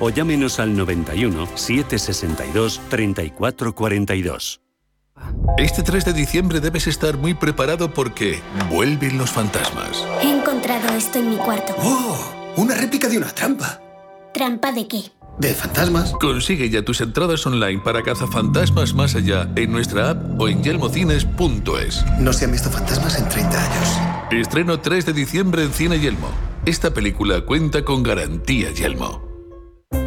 [0.00, 4.60] o llámenos al 91 762 3442.
[5.56, 10.04] Este 3 de diciembre debes estar muy preparado porque vuelven los fantasmas.
[10.22, 11.74] He encontrado esto en mi cuarto.
[11.78, 12.34] ¡Oh!
[12.56, 13.80] Una réplica de una trampa.
[14.32, 15.02] ¿Trampa de qué?
[15.38, 16.12] De fantasmas.
[16.20, 22.04] Consigue ya tus entradas online para cazafantasmas más allá en nuestra app o en yelmocines.es.
[22.18, 23.88] No se han visto fantasmas en 30 años.
[24.32, 26.30] Estreno 3 de diciembre en Cine Yelmo.
[26.66, 29.33] Esta película cuenta con garantía Yelmo.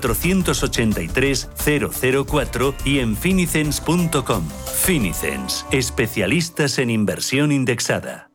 [0.00, 1.48] 483
[2.26, 4.44] 004 y en finicens.com.
[4.82, 8.30] Finicens, especialistas en inversión indexada.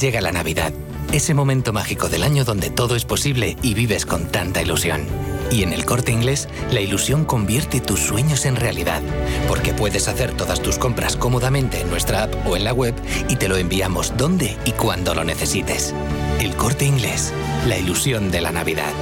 [0.00, 0.72] Llega la Navidad,
[1.12, 5.06] ese momento mágico del año donde todo es posible y vives con tanta ilusión.
[5.50, 9.00] Y en el corte inglés, la ilusión convierte tus sueños en realidad,
[9.46, 12.94] porque puedes hacer todas tus compras cómodamente en nuestra app o en la web
[13.28, 15.94] y te lo enviamos donde y cuando lo necesites.
[16.40, 17.32] El corte inglés,
[17.66, 18.92] la ilusión de la Navidad.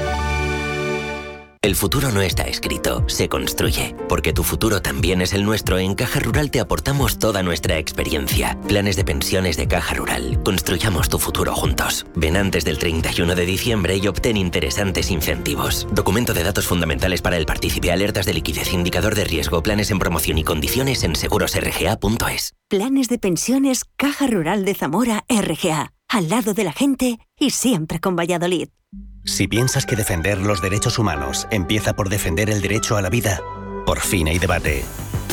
[1.65, 3.97] El futuro no está escrito, se construye.
[4.07, 8.61] Porque tu futuro también es el nuestro, en Caja Rural te aportamos toda nuestra experiencia.
[8.69, 10.43] Planes de pensiones de Caja Rural.
[10.45, 12.05] Construyamos tu futuro juntos.
[12.15, 15.89] Ven antes del 31 de diciembre y obtén interesantes incentivos.
[15.91, 19.99] Documento de datos fundamentales para el partícipe, alertas de liquidez, indicador de riesgo, planes en
[19.99, 22.53] promoción y condiciones en segurosrga.es.
[22.69, 25.95] Planes de pensiones Caja Rural de Zamora RGA.
[26.09, 28.69] Al lado de la gente y siempre con Valladolid.
[29.27, 33.41] Si piensas que defender los derechos humanos empieza por defender el derecho a la vida,
[33.87, 34.85] por fin hay debate.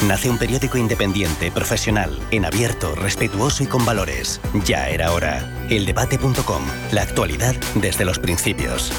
[0.07, 4.39] Nace un periódico independiente, profesional, en abierto, respetuoso y con valores.
[4.65, 5.67] Ya era hora.
[5.69, 6.63] Eldebate.com.
[6.93, 8.93] La actualidad desde los principios.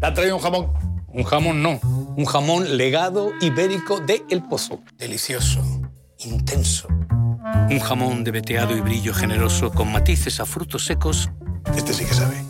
[0.00, 0.72] ¿Te ha traído un jamón?
[1.06, 1.78] Un jamón no.
[2.16, 4.80] Un jamón legado ibérico de El Pozo.
[4.98, 5.62] Delicioso.
[6.18, 6.88] Intenso.
[6.88, 11.30] Un jamón de veteado y brillo generoso con matices a frutos secos.
[11.76, 12.49] Este sí que sabe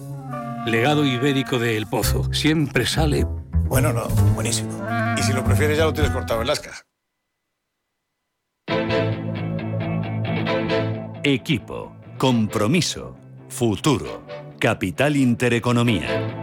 [0.67, 2.33] legado ibérico de El Pozo.
[2.33, 3.27] Siempre sale...
[3.67, 4.71] Bueno, no, buenísimo.
[5.17, 6.61] Y si lo prefieres ya lo tienes cortado en las.
[11.23, 13.17] Equipo, compromiso,
[13.49, 14.27] futuro,
[14.59, 16.41] capital intereconomía.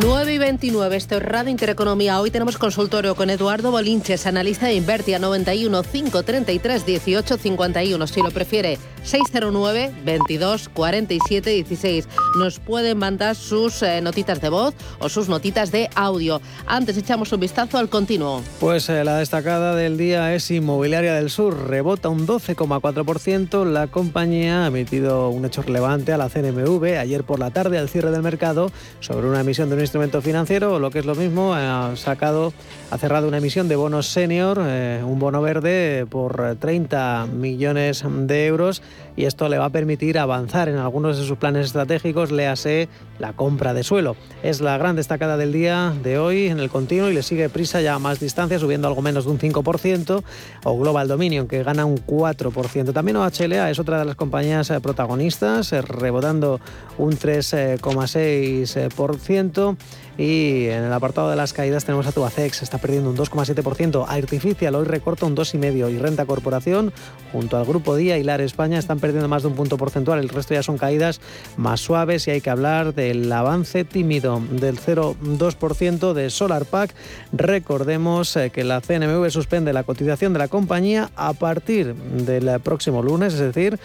[0.00, 2.20] 9 y 29, esto es Radio Intereconomía.
[2.20, 8.06] Hoy tenemos consultorio con Eduardo Bolinches, analista de Invertia 91 533 18 51.
[8.06, 12.08] Si lo prefiere, 609 22 47 16.
[12.38, 16.40] Nos pueden mandar sus eh, notitas de voz o sus notitas de audio.
[16.66, 18.42] Antes echamos un vistazo al continuo.
[18.58, 21.68] Pues eh, la destacada del día es Inmobiliaria del Sur.
[21.68, 23.64] Rebota un 12,4%.
[23.64, 27.88] La compañía ha emitido un hecho relevante a la CNMV ayer por la tarde al
[27.88, 31.14] cierre del mercado sobre una emisión de un instrumento financiero, o lo que es lo
[31.14, 32.52] mismo, ha sacado,
[32.90, 38.46] ha cerrado una emisión de bonos senior, eh, un bono verde por 30 millones de
[38.46, 38.82] euros
[39.16, 43.32] y esto le va a permitir avanzar en algunos de sus planes estratégicos, léase la
[43.32, 44.16] compra de suelo.
[44.42, 47.80] Es la gran destacada del día de hoy en el continuo y le sigue prisa
[47.80, 50.24] ya a más distancia, subiendo algo menos de un 5%,
[50.64, 52.92] o Global Dominion, que gana un 4%.
[52.92, 56.58] También OHLA es otra de las compañías protagonistas, eh, rebotando
[56.98, 59.73] un 3,6%.
[60.16, 64.06] Y en el apartado de las caídas tenemos a Tuacex, está perdiendo un 2,7%.
[64.08, 65.92] Artificial hoy recorta un 2,5%.
[65.92, 66.92] Y Renta Corporación,
[67.32, 70.20] junto al Grupo Día y LAR España, están perdiendo más de un punto porcentual.
[70.20, 71.20] El resto ya son caídas
[71.56, 76.94] más suaves y hay que hablar del avance tímido del 0,2% de Solar Pack.
[77.32, 83.02] Recordemos eh, que la CNMV suspende la cotización de la compañía a partir del próximo
[83.02, 83.78] lunes, es decir,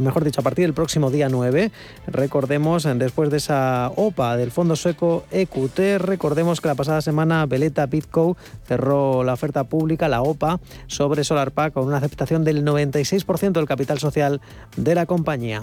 [0.00, 1.70] mejor dicho, a partir del próximo día 9.
[2.06, 7.86] Recordemos, después de esa OPA del Fondo Sueco EQT, recordemos que la pasada semana Veleta
[7.86, 13.66] Bitco cerró la oferta pública, la OPA, sobre SolarPack con una aceptación del 96% del
[13.66, 14.40] capital social
[14.76, 15.60] de la compañía.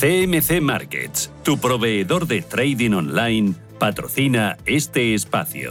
[0.00, 5.70] CMC Markets, tu proveedor de trading online, patrocina este espacio.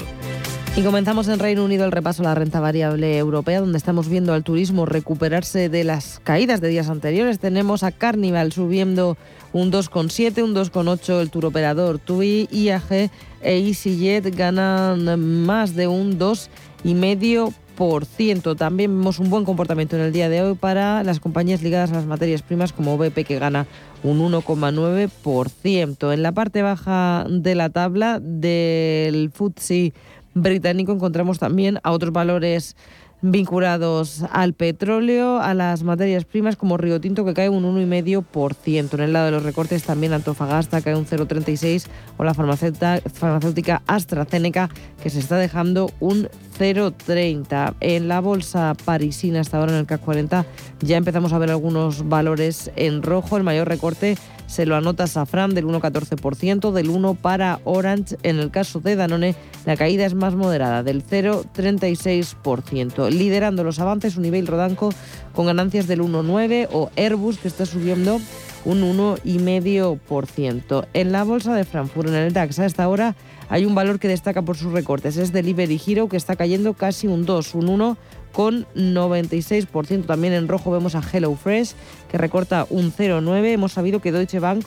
[0.75, 4.33] Y comenzamos en Reino Unido el repaso a la renta variable europea, donde estamos viendo
[4.33, 7.37] al turismo recuperarse de las caídas de días anteriores.
[7.37, 9.15] Tenemos a Carnival subiendo
[9.53, 18.57] un 2,7, un 2,8 el turoperador TUI, IAG e EasyJet ganan más de un 2,5%.
[18.57, 21.95] También vemos un buen comportamiento en el día de hoy para las compañías ligadas a
[21.95, 23.67] las materias primas como BP que gana
[24.01, 26.13] un 1,9%.
[26.13, 29.93] En la parte baja de la tabla del FTSE
[30.33, 32.75] británico encontramos también a otros valores
[33.23, 38.93] vinculados al petróleo, a las materias primas como Río Tinto que cae un 1,5%.
[38.95, 44.69] En el lado de los recortes también Antofagasta cae un 0,36% o la farmacéutica AstraZeneca
[45.01, 46.27] que se está dejando un
[46.59, 47.75] 0,30.
[47.79, 50.45] En la bolsa parisina hasta ahora en el CAC 40
[50.81, 53.37] ya empezamos a ver algunos valores en rojo.
[53.37, 58.17] El mayor recorte se lo anota Safran del 1,14%, del 1 para Orange.
[58.23, 63.09] En el caso de Danone, la caída es más moderada, del 0,36%.
[63.09, 64.93] Liderando los avances, un nivel Rodanco
[65.33, 68.19] con ganancias del 1,9% o Airbus que está subiendo
[68.65, 70.87] un 1,5%.
[70.93, 73.15] En la bolsa de Frankfurt, en el DAX, a esta hora
[73.49, 75.17] hay un valor que destaca por sus recortes.
[75.17, 77.97] Es Delivery Hero que está cayendo casi un 2, un 1
[78.31, 80.05] con 96%.
[80.05, 81.73] También en rojo vemos a HelloFresh,
[82.13, 83.53] que recorta un 0,9.
[83.53, 84.63] Hemos sabido que Deutsche Bank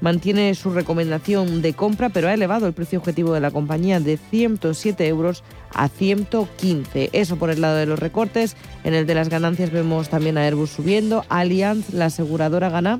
[0.00, 4.16] mantiene su recomendación de compra, pero ha elevado el precio objetivo de la compañía de
[4.16, 7.10] 107 euros a 115.
[7.12, 8.56] Eso por el lado de los recortes.
[8.82, 11.24] En el de las ganancias vemos también a Airbus subiendo.
[11.28, 12.98] Allianz, la aseguradora, gana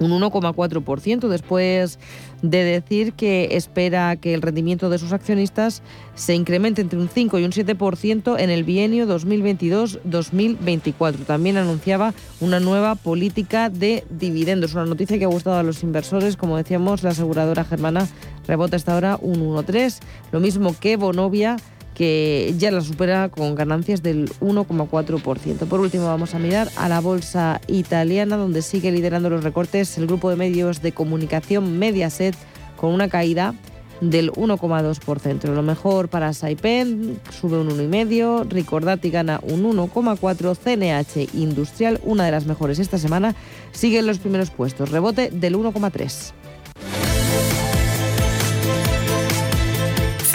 [0.00, 2.00] un 1,4%, después
[2.42, 5.82] de decir que espera que el rendimiento de sus accionistas
[6.14, 11.24] se incremente entre un 5 y un 7% en el bienio 2022-2024.
[11.26, 16.36] También anunciaba una nueva política de dividendos, una noticia que ha gustado a los inversores.
[16.36, 18.08] Como decíamos, la aseguradora germana
[18.46, 19.98] rebota hasta ahora un 1,3,
[20.32, 21.56] lo mismo que Bonovia
[21.98, 25.66] que ya la supera con ganancias del 1,4%.
[25.66, 30.06] Por último, vamos a mirar a la bolsa italiana, donde sigue liderando los recortes el
[30.06, 32.36] grupo de medios de comunicación Mediaset,
[32.76, 33.52] con una caída
[34.00, 35.52] del 1,2%.
[35.52, 42.30] Lo mejor para Saipen sube un 1,5%, Ricordati gana un 1,4%, CNH Industrial, una de
[42.30, 43.34] las mejores esta semana,
[43.72, 46.37] sigue en los primeros puestos, rebote del 1,3%.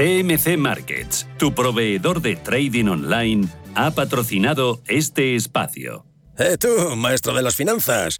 [0.03, 6.05] CMC Markets, tu proveedor de trading online, ha patrocinado este espacio.
[6.37, 8.19] ¡Eh tú, maestro de las finanzas!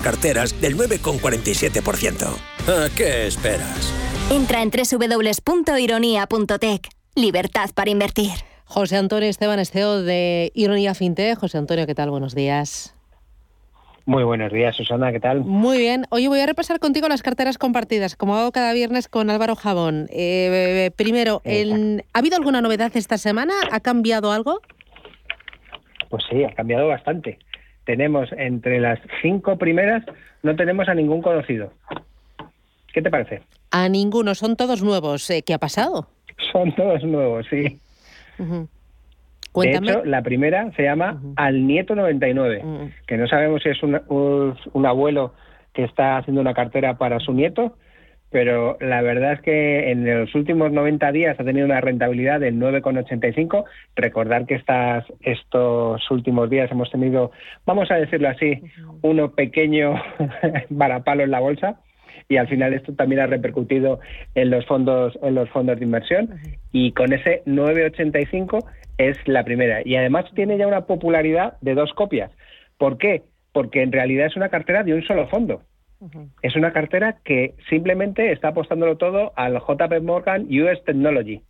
[0.00, 2.26] sus carteras del 9,47%.
[2.68, 3.92] ¿A qué esperas?
[4.30, 6.88] Entra en www.ironía.tech.
[7.16, 8.30] Libertad para invertir.
[8.64, 11.38] José Antonio Esteban Esteo de Ironía Fintech.
[11.38, 12.10] José Antonio, ¿qué tal?
[12.10, 12.94] Buenos días.
[14.06, 15.40] Muy buenos días, Susana, ¿qué tal?
[15.40, 16.06] Muy bien.
[16.10, 20.08] Oye, voy a repasar contigo las carteras compartidas, como hago cada viernes con Álvaro Jabón.
[20.10, 23.52] Eh, primero, el- ¿ha habido alguna novedad esta semana?
[23.70, 24.60] ¿Ha cambiado algo?
[26.08, 27.38] Pues sí, ha cambiado bastante.
[27.94, 30.04] Tenemos entre las cinco primeras,
[30.44, 31.72] no tenemos a ningún conocido.
[32.94, 33.42] ¿Qué te parece?
[33.72, 35.28] A ninguno, son todos nuevos.
[35.28, 36.06] Eh, ¿Qué ha pasado?
[36.52, 37.80] Son todos nuevos, sí.
[38.38, 38.68] Ujú.
[39.56, 44.00] De hecho, la primera se llama Al Nieto 99, que no sabemos si es un,
[44.06, 45.34] un- un abuelo
[45.72, 47.76] que está haciendo una cartera para su nieto,
[48.30, 52.56] pero la verdad es que en los últimos 90 días ha tenido una rentabilidad del
[52.56, 53.64] 9,85.
[53.96, 57.32] Recordar que estas, estos últimos días hemos tenido,
[57.66, 58.62] vamos a decirlo así,
[59.02, 59.94] uno pequeño
[60.70, 61.80] varapalo en la bolsa
[62.28, 63.98] y al final esto también ha repercutido
[64.36, 66.30] en los fondos en los fondos de inversión
[66.70, 68.64] y con ese 985
[68.98, 72.30] es la primera y además tiene ya una popularidad de dos copias.
[72.78, 73.24] ¿Por qué?
[73.52, 75.62] Porque en realidad es una cartera de un solo fondo.
[76.42, 81.42] Es una cartera que simplemente está apostándolo todo al JP Morgan US Technology.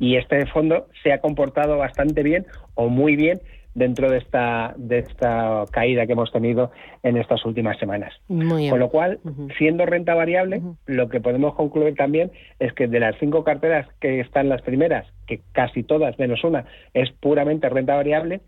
[0.00, 2.44] Y este fondo se ha comportado bastante bien
[2.74, 3.40] o muy bien
[3.74, 6.72] dentro de esta, de esta caída que hemos tenido
[7.02, 8.12] en estas últimas semanas.
[8.28, 8.68] Muy.
[8.68, 9.20] Con lo cual,
[9.58, 14.20] siendo renta variable, lo que podemos concluir también es que de las cinco carteras que
[14.20, 18.40] están las primeras, que casi todas menos una es puramente renta variable,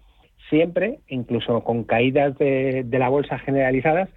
[0.50, 4.08] siempre, incluso con caídas de, de la bolsa generalizadas,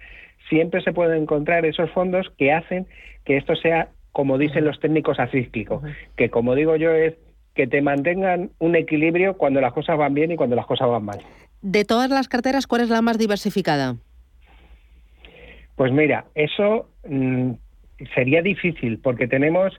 [0.48, 2.86] siempre se pueden encontrar esos fondos que hacen
[3.24, 5.82] que esto sea, como dicen los técnicos, acíclico,
[6.16, 7.14] que como digo yo es
[7.54, 11.04] que te mantengan un equilibrio cuando las cosas van bien y cuando las cosas van
[11.04, 11.20] mal.
[11.62, 13.96] De todas las carteras, ¿cuál es la más diversificada?
[15.74, 17.52] Pues mira, eso mm,
[18.14, 19.72] sería difícil porque tenemos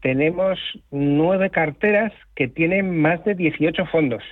[0.00, 0.58] tenemos
[0.90, 4.22] nueve carteras que tienen más de 18 fondos.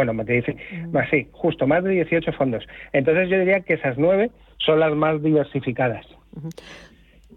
[0.00, 0.56] Bueno, me te dice,
[0.92, 2.64] más sí, justo más de 18 fondos.
[2.94, 6.06] Entonces yo diría que esas nueve son las más diversificadas.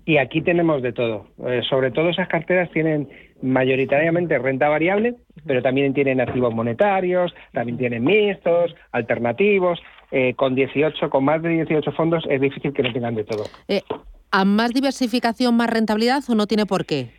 [0.05, 1.27] Y aquí tenemos de todo.
[1.45, 3.09] Eh, sobre todo esas carteras tienen
[3.41, 9.83] mayoritariamente renta variable, pero también tienen activos monetarios, también tienen mixtos, alternativos.
[10.11, 13.43] Eh, con 18, con más de 18 fondos es difícil que no tengan de todo.
[13.67, 13.81] Eh,
[14.31, 17.09] ¿A más diversificación, más rentabilidad o no tiene por qué?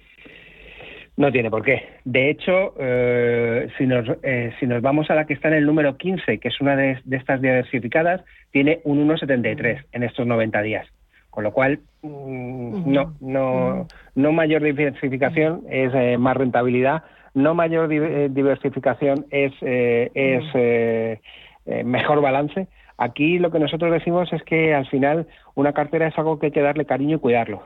[1.16, 1.82] No tiene por qué.
[2.04, 5.66] De hecho, eh, si, nos, eh, si nos vamos a la que está en el
[5.66, 10.60] número 15, que es una de, de estas diversificadas, tiene un 1,73 en estos 90
[10.62, 10.86] días.
[11.30, 13.86] Con lo cual, mm, no, no,
[14.16, 21.18] no mayor diversificación es eh, más rentabilidad, no mayor di- eh, diversificación es, es
[21.84, 22.66] mejor balance.
[22.98, 26.52] Aquí lo que nosotros decimos es que al final una cartera es algo que hay
[26.52, 27.62] que darle cariño y cuidarlo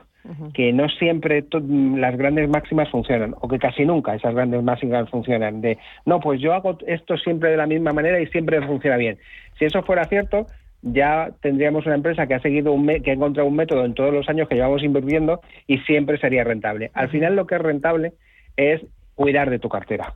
[0.53, 5.09] que no siempre to- las grandes máximas funcionan, o que casi nunca esas grandes máximas
[5.09, 5.61] funcionan.
[5.61, 9.17] De, no, pues yo hago esto siempre de la misma manera y siempre funciona bien.
[9.57, 10.47] Si eso fuera cierto,
[10.81, 13.93] ya tendríamos una empresa que ha seguido un me- que ha encontrado un método en
[13.93, 16.91] todos los años que llevamos invirtiendo y siempre sería rentable.
[16.93, 18.13] Al final lo que es rentable
[18.55, 18.81] es
[19.15, 20.13] cuidar de tu cartera.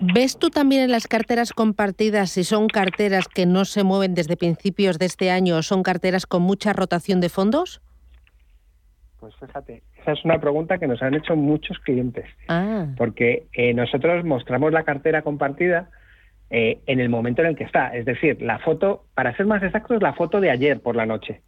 [0.00, 4.36] ¿Ves tú también en las carteras compartidas si son carteras que no se mueven desde
[4.36, 7.80] principios de este año o son carteras con mucha rotación de fondos?
[9.20, 12.26] Pues fíjate, esa es una pregunta que nos han hecho muchos clientes.
[12.48, 15.88] Ah, porque eh, nosotros mostramos la cartera compartida
[16.50, 17.88] eh, en el momento en el que está.
[17.96, 21.40] Es decir, la foto, para ser más exactos, la foto de ayer por la noche.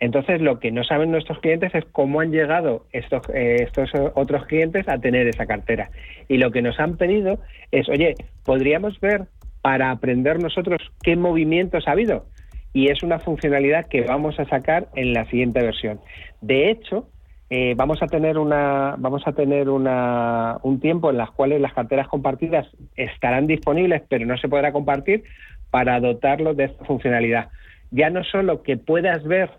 [0.00, 4.46] Entonces, lo que no saben nuestros clientes es cómo han llegado estos, eh, estos otros
[4.46, 5.90] clientes a tener esa cartera.
[6.28, 7.38] Y lo que nos han pedido
[7.70, 8.14] es, oye,
[8.44, 9.26] ¿podríamos ver
[9.62, 12.26] para aprender nosotros qué movimientos ha habido?
[12.72, 16.00] Y es una funcionalidad que vamos a sacar en la siguiente versión.
[16.40, 17.08] De hecho,
[17.50, 21.74] eh, vamos a tener una vamos a tener una, un tiempo en las cuales las
[21.74, 22.66] carteras compartidas
[22.96, 25.24] estarán disponibles pero no se podrá compartir
[25.70, 27.50] para dotarlos de esta funcionalidad
[27.90, 29.50] ya no solo que puedas ver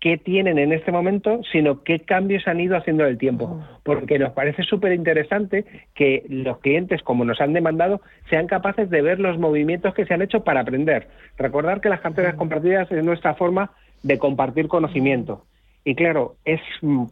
[0.00, 3.62] qué tienen en este momento, sino qué cambios han ido haciendo en el tiempo.
[3.82, 9.02] Porque nos parece súper interesante que los clientes, como nos han demandado, sean capaces de
[9.02, 11.08] ver los movimientos que se han hecho para aprender.
[11.36, 13.72] Recordar que las carteras compartidas es nuestra forma
[14.02, 15.44] de compartir conocimiento.
[15.84, 16.60] Y claro, es,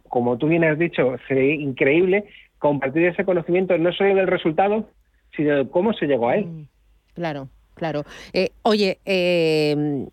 [0.07, 2.25] como tú bien has dicho, increíble
[2.57, 4.89] compartir ese conocimiento no solo del resultado,
[5.35, 6.67] sino de cómo se llegó a él.
[7.13, 8.03] Claro, claro.
[8.33, 10.07] Eh, oye, eh,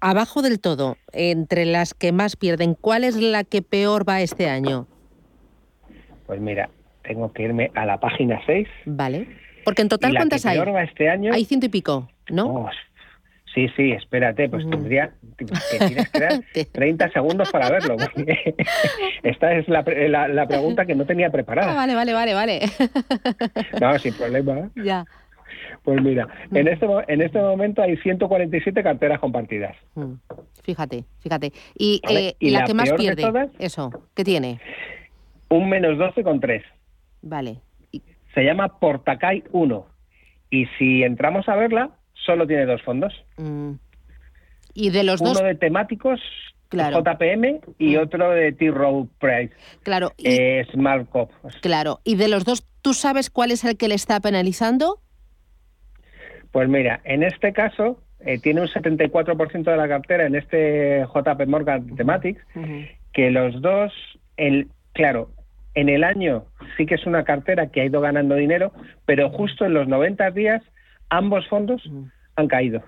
[0.00, 4.48] abajo del todo, entre las que más pierden, ¿cuál es la que peor va este
[4.48, 4.86] año?
[6.26, 6.68] Pues mira,
[7.02, 8.68] tengo que irme a la página 6.
[8.86, 9.28] Vale.
[9.64, 10.56] Porque en total, ¿cuántas hay?
[10.56, 11.32] Peor va este año.
[11.32, 12.46] Hay ciento y pico, ¿no?
[12.46, 12.70] Oh,
[13.54, 16.40] sí, sí, espérate, pues tendría que tienes que dar
[16.72, 17.96] 30 segundos para verlo.
[19.22, 19.82] Esta es la,
[20.28, 21.72] la, pregunta que no tenía preparada.
[21.72, 22.60] Ah, vale, vale, vale, vale.
[23.80, 24.70] No, sin problema.
[24.84, 25.04] Ya.
[25.88, 26.68] Pues mira, en mm.
[26.68, 29.74] este, en este momento hay 147 carteras compartidas.
[29.94, 30.16] Mm.
[30.62, 31.54] Fíjate, fíjate.
[31.78, 33.48] ¿Y, eh, la, que más pierde?
[33.58, 34.60] eso, ¿qué tiene?
[35.48, 36.62] Un menos 12,3.
[37.22, 37.62] Vale.
[38.34, 39.86] Se llama Portacay 1.
[40.50, 43.14] Y si entramos a verla, solo tiene dos fondos.
[43.38, 43.76] Mm.
[44.74, 45.42] Y de los Uno dos...
[45.42, 46.20] de temáticos,
[46.70, 49.54] JPM, y otro de T-Row Price.
[49.84, 50.12] Claro.
[50.18, 50.28] Y...
[50.28, 51.30] Eh, Smart Cop.
[51.62, 52.00] Claro.
[52.04, 55.00] ¿Y de los dos, tú sabes cuál es el que le está penalizando?
[56.58, 61.46] Pues mira, en este caso eh, tiene un 74% de la cartera en este JP
[61.46, 62.44] Morgan Thematics,
[63.12, 63.92] que los dos,
[64.36, 65.30] el, claro,
[65.74, 66.46] en el año
[66.76, 68.72] sí que es una cartera que ha ido ganando dinero,
[69.06, 70.60] pero justo en los 90 días
[71.10, 71.88] ambos fondos
[72.34, 72.82] han caído.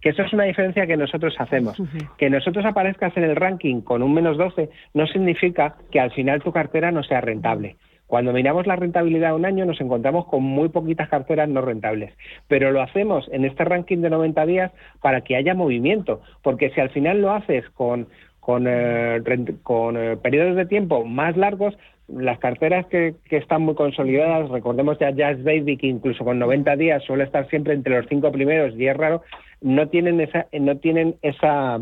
[0.00, 1.76] Que eso es una diferencia que nosotros hacemos.
[2.16, 6.42] Que nosotros aparezcas en el ranking con un menos 12 no significa que al final
[6.42, 7.76] tu cartera no sea rentable.
[8.14, 12.12] Cuando miramos la rentabilidad de un año nos encontramos con muy poquitas carteras no rentables,
[12.46, 16.80] pero lo hacemos en este ranking de 90 días para que haya movimiento, porque si
[16.80, 18.06] al final lo haces con,
[18.38, 19.20] con, eh,
[19.64, 24.96] con eh, periodos de tiempo más largos, las carteras que, que, están muy consolidadas, recordemos
[25.00, 28.76] ya Jazz Baby, que incluso con 90 días suele estar siempre entre los cinco primeros
[28.78, 29.22] y es raro,
[29.60, 31.80] no tienen esa, no tienen esa,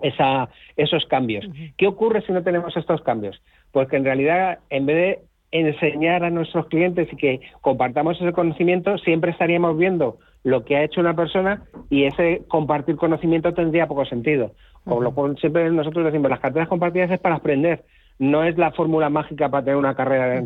[0.00, 1.44] esa, esos cambios.
[1.76, 3.42] ¿Qué ocurre si no tenemos estos cambios?
[3.72, 8.32] Pues que en realidad, en vez de enseñar a nuestros clientes y que compartamos ese
[8.32, 13.88] conocimiento, siempre estaríamos viendo lo que ha hecho una persona y ese compartir conocimiento tendría
[13.88, 14.52] poco sentido.
[14.84, 17.84] Con lo cual siempre nosotros decimos, las carteras compartidas es para aprender,
[18.18, 20.42] no es la fórmula mágica para tener una carrera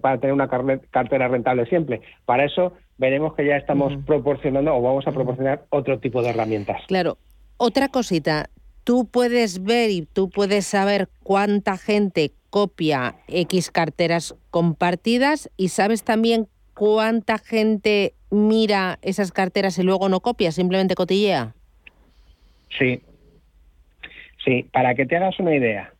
[0.00, 2.00] para tener una cartera rentable siempre.
[2.24, 6.82] Para eso veremos que ya estamos proporcionando o vamos a proporcionar otro tipo de herramientas.
[6.88, 7.18] Claro.
[7.56, 8.50] Otra cosita,
[8.84, 16.04] tú puedes ver y tú puedes saber cuánta gente copia X carteras compartidas y sabes
[16.04, 21.54] también cuánta gente mira esas carteras y luego no copia, simplemente cotillea.
[22.78, 23.02] Sí,
[24.44, 25.92] sí, para que te hagas una idea,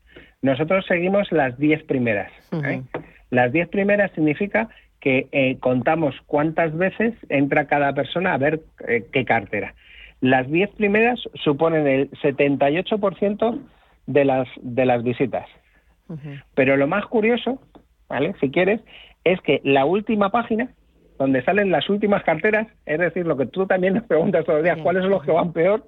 [0.42, 2.30] nosotros seguimos las 10 primeras.
[2.52, 2.82] ¿eh?
[3.30, 4.68] Las 10 primeras significa
[5.00, 9.74] que eh, contamos cuántas veces entra cada persona a ver eh, qué cartera.
[10.20, 13.60] Las 10 primeras suponen el 78%
[14.06, 15.46] de las, de las visitas.
[16.54, 17.60] Pero lo más curioso,
[18.08, 18.34] ¿vale?
[18.40, 18.80] Si quieres,
[19.24, 20.70] es que la última página,
[21.18, 24.64] donde salen las últimas carteras, es decir, lo que tú también nos preguntas todos los
[24.64, 25.84] días, cuáles son los que van peor,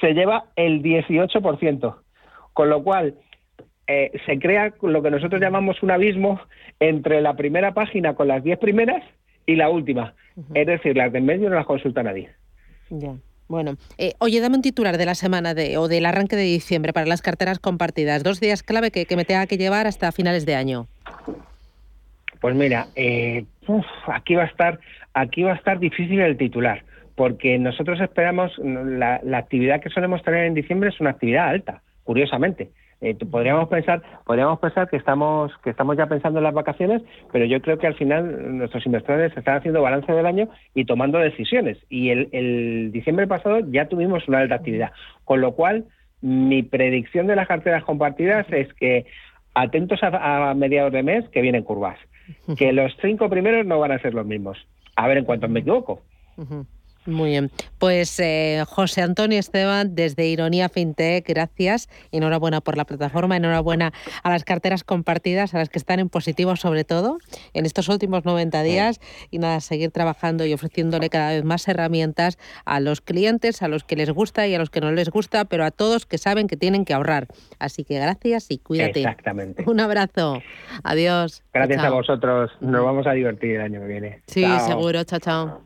[0.00, 1.96] se lleva el 18%.
[2.52, 3.14] Con lo cual,
[3.86, 6.40] eh, se crea lo que nosotros llamamos un abismo
[6.80, 9.02] entre la primera página con las 10 primeras
[9.46, 10.14] y la última.
[10.54, 12.30] Es decir, las de en medio no las consulta nadie.
[12.90, 13.14] Ya.
[13.48, 16.92] Bueno, eh, oye, dame un titular de la semana de, o del arranque de diciembre
[16.92, 18.24] para las carteras compartidas.
[18.24, 20.88] Dos días clave que, me tenga que llevar hasta finales de año.
[22.40, 23.44] Pues mira, eh,
[24.08, 24.80] aquí va a estar,
[25.14, 26.84] aquí va a estar difícil el titular,
[27.14, 31.82] porque nosotros esperamos la, la actividad que solemos tener en diciembre es una actividad alta,
[32.04, 32.70] curiosamente.
[33.02, 37.44] Eh, podríamos pensar podríamos pensar que estamos que estamos ya pensando en las vacaciones pero
[37.44, 41.78] yo creo que al final nuestros inversores están haciendo balance del año y tomando decisiones.
[41.88, 44.92] Y el, diciembre pasado ya tuvimos una alta actividad.
[45.24, 45.84] Con lo cual
[46.20, 49.06] mi predicción de las carteras compartidas es que
[49.54, 51.98] atentos a, mediados de mes que vienen curvas.
[52.56, 54.58] Que los cinco primeros no van a ser los mismos.
[54.96, 56.02] A ver en cuánto me equivoco
[57.06, 57.50] muy bien.
[57.78, 61.88] Pues eh, José Antonio Esteban, desde Ironía FinTech, gracias.
[62.12, 63.92] Enhorabuena por la plataforma, enhorabuena
[64.22, 67.18] a las carteras compartidas, a las que están en positivo sobre todo
[67.54, 69.00] en estos últimos 90 días.
[69.30, 73.84] Y nada, seguir trabajando y ofreciéndole cada vez más herramientas a los clientes, a los
[73.84, 76.46] que les gusta y a los que no les gusta, pero a todos que saben
[76.46, 77.26] que tienen que ahorrar.
[77.58, 79.00] Así que gracias y cuídate.
[79.00, 79.64] Exactamente.
[79.66, 80.42] Un abrazo.
[80.82, 81.42] Adiós.
[81.52, 82.50] Gracias a vosotros.
[82.60, 84.22] Nos vamos a divertir el año que viene.
[84.26, 85.04] Sí, seguro.
[85.04, 85.65] Chao, chao.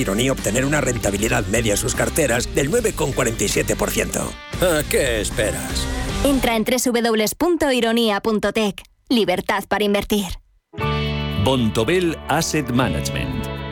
[0.00, 4.30] Ironía obtener una rentabilidad media en sus carteras del 9,47%.
[4.62, 5.86] ¿A qué esperas?
[6.24, 8.82] Entra en www.ironia.tech.
[9.08, 10.26] Libertad para invertir.
[11.44, 13.29] Bontobel Asset Management.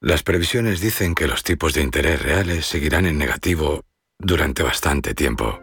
[0.00, 3.82] Las previsiones dicen que los tipos de interés reales seguirán en negativo
[4.16, 5.58] durante bastante tiempo.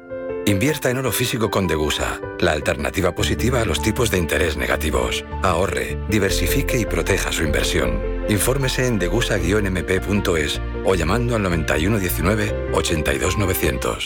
[0.45, 5.23] Invierta en oro físico con Degusa, la alternativa positiva a los tipos de interés negativos.
[5.41, 8.01] Ahorre, diversifique y proteja su inversión.
[8.27, 14.05] Infórmese en degusa-mp.es o llamando al 9119 82900.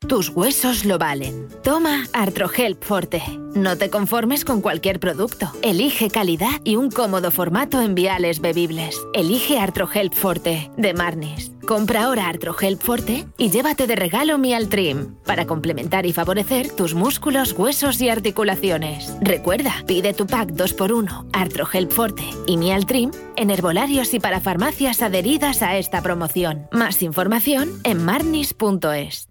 [0.00, 1.48] Tus huesos lo valen.
[1.64, 3.22] Toma Artrohelp Forte.
[3.54, 5.50] No te conformes con cualquier producto.
[5.62, 9.00] Elige calidad y un cómodo formato en viales bebibles.
[9.14, 11.50] Elige Artrohelp Forte de Marnis.
[11.66, 17.52] Compra ahora Artrohelp Forte y llévate de regalo Mialtrim para complementar y favorecer tus músculos,
[17.52, 19.12] huesos y articulaciones.
[19.22, 25.62] Recuerda, pide tu pack 2x1 Artrohelp Forte y Mialtrim en herbolarios y para farmacias adheridas
[25.62, 26.68] a esta promoción.
[26.70, 29.30] Más información en marnis.es.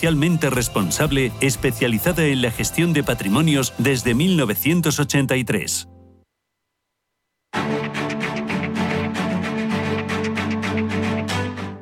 [0.01, 5.87] socialmente responsable especializada en la gestión de patrimonios desde 1983.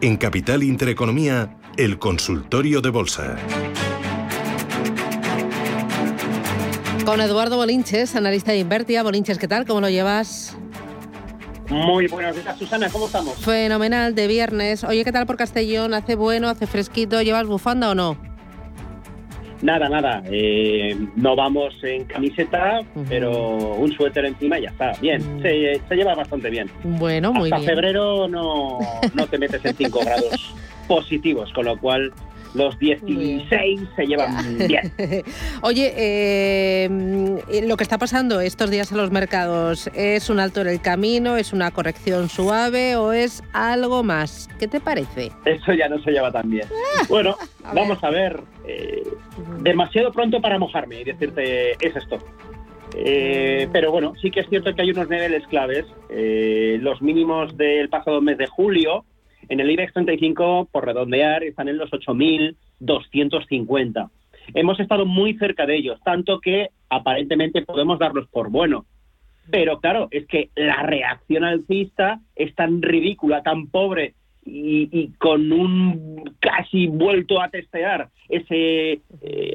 [0.02, 3.38] En Capital Intereconomía, el consultorio de bolsa.
[7.06, 9.02] Con Eduardo Bolinches, analista de Invertia.
[9.02, 9.66] Bolinches, ¿qué tal?
[9.66, 10.58] ¿Cómo lo llevas?
[11.70, 13.36] Muy buenos días, Susana, ¿cómo estamos?
[13.38, 14.84] Fenomenal, de viernes.
[14.84, 15.94] Oye, ¿qué tal por Castellón?
[15.94, 17.22] ¿Hace bueno, hace fresquito?
[17.22, 18.18] ¿Llevas bufanda o no?
[19.62, 20.24] Nada, nada.
[20.32, 24.94] Eh, no vamos en camiseta, pero un suéter encima y ya está.
[25.02, 25.42] Bien, mm.
[25.42, 26.72] se, lleva bastante bien.
[26.84, 28.80] Bueno, muy Hasta febrero no,
[29.14, 30.56] no te metes en 5 grados
[30.88, 32.12] positivos, con lo cual
[32.54, 34.92] los 16 se llevan bien.
[35.62, 40.68] Oye, eh, lo que está pasando estos días en los mercados, ¿es un alto en
[40.68, 41.38] el camino?
[41.38, 44.50] ¿Es una corrección suave o es algo más?
[44.60, 45.32] ¿Qué te parece?
[45.46, 46.68] Eso ya no se lleva tan bien.
[46.98, 47.36] Ah, bueno,
[47.74, 48.42] vamos a ver.
[48.68, 49.04] Eh,
[49.62, 52.18] demasiado pronto para mojarme y decirte, es esto.
[52.96, 55.86] Eh, pero bueno, sí que es cierto que hay unos niveles claves.
[56.10, 59.06] los mínimos del pasado mes de julio
[59.50, 64.10] en el IBEX 35, por redondear, están en los 8.250.
[64.54, 68.86] hemos estado muy cerca de ellos, tanto que aparentemente podemos darlos por buenos.
[69.52, 74.14] Pero claro, es que la reacción alcista es tan ridícula, tan pobre
[74.46, 79.02] y, con un casi vuelto a testear ese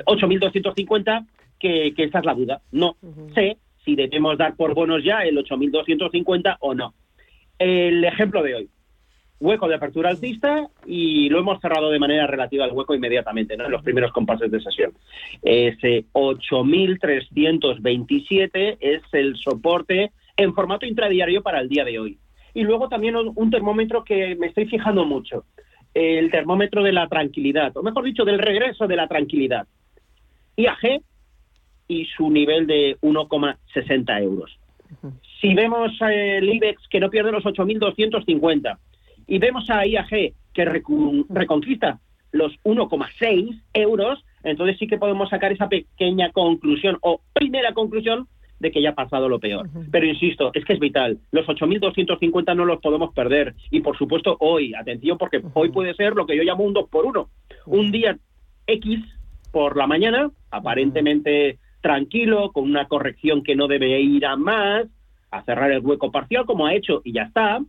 [0.04, 1.26] 8.250 eh,
[1.58, 2.60] que, que esa es la duda.
[2.72, 2.96] No
[3.34, 6.92] sé si debemos dar por buenos ya el 8.250 o no.
[7.58, 8.68] El ejemplo de hoy
[9.40, 13.66] hueco de apertura alcista y lo hemos cerrado de manera relativa al hueco inmediatamente, ¿no?
[13.66, 14.94] en los primeros compases de sesión.
[15.42, 22.18] Ese 8.327 es el soporte en formato intradiario para el día de hoy.
[22.54, 25.44] Y luego también un termómetro que me estoy fijando mucho,
[25.92, 29.66] el termómetro de la tranquilidad, o mejor dicho, del regreso de la tranquilidad.
[30.56, 31.02] IAG
[31.88, 34.58] y su nivel de 1,60 euros.
[35.40, 38.78] Si vemos el IBEX que no pierde los 8.250,
[39.26, 42.00] y vemos a IAG que reconquista
[42.32, 48.70] los 1,6 euros, entonces sí que podemos sacar esa pequeña conclusión o primera conclusión de
[48.70, 49.68] que ya ha pasado lo peor.
[49.90, 51.18] Pero insisto, es que es vital.
[51.32, 53.54] Los 8.250 no los podemos perder.
[53.70, 56.88] Y por supuesto hoy, atención, porque hoy puede ser lo que yo llamo un 2
[56.88, 57.28] por 1
[57.66, 58.16] Un día
[58.66, 59.00] X
[59.52, 64.86] por la mañana, aparentemente tranquilo, con una corrección que no debe ir a más,
[65.30, 67.60] a cerrar el hueco parcial como ha hecho y ya está.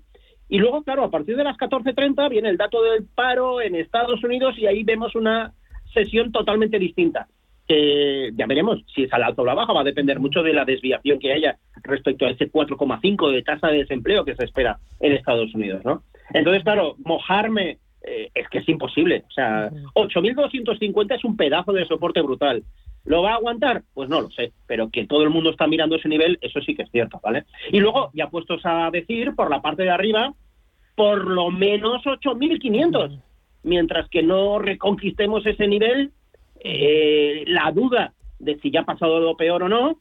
[0.48, 4.24] Y luego, claro, a partir de las 14.30 viene el dato del paro en Estados
[4.24, 5.54] Unidos y ahí vemos una
[5.94, 7.28] sesión totalmente distinta.
[7.68, 10.44] Que ya veremos si es al alto o a la baja, va a depender mucho
[10.44, 14.46] de la desviación que haya respecto a ese 4,5 de tasa de desempleo que se
[14.46, 16.04] espera en Estados Unidos, ¿no?
[16.32, 19.24] Entonces, claro, mojarme eh, es que es imposible.
[19.28, 22.64] O sea, 8.250 es un pedazo de soporte brutal.
[23.06, 23.84] ¿Lo va a aguantar?
[23.94, 26.76] Pues no lo sé, pero que todo el mundo está mirando ese nivel, eso sí
[26.76, 27.46] que es cierto, ¿vale?
[27.72, 30.34] Y luego, ya puestos a decir, por la parte de arriba,
[30.96, 33.20] por lo menos 8.500.
[33.64, 36.12] Mientras que no reconquistemos ese nivel,
[36.60, 40.00] eh, la duda de si ya ha pasado lo peor o no,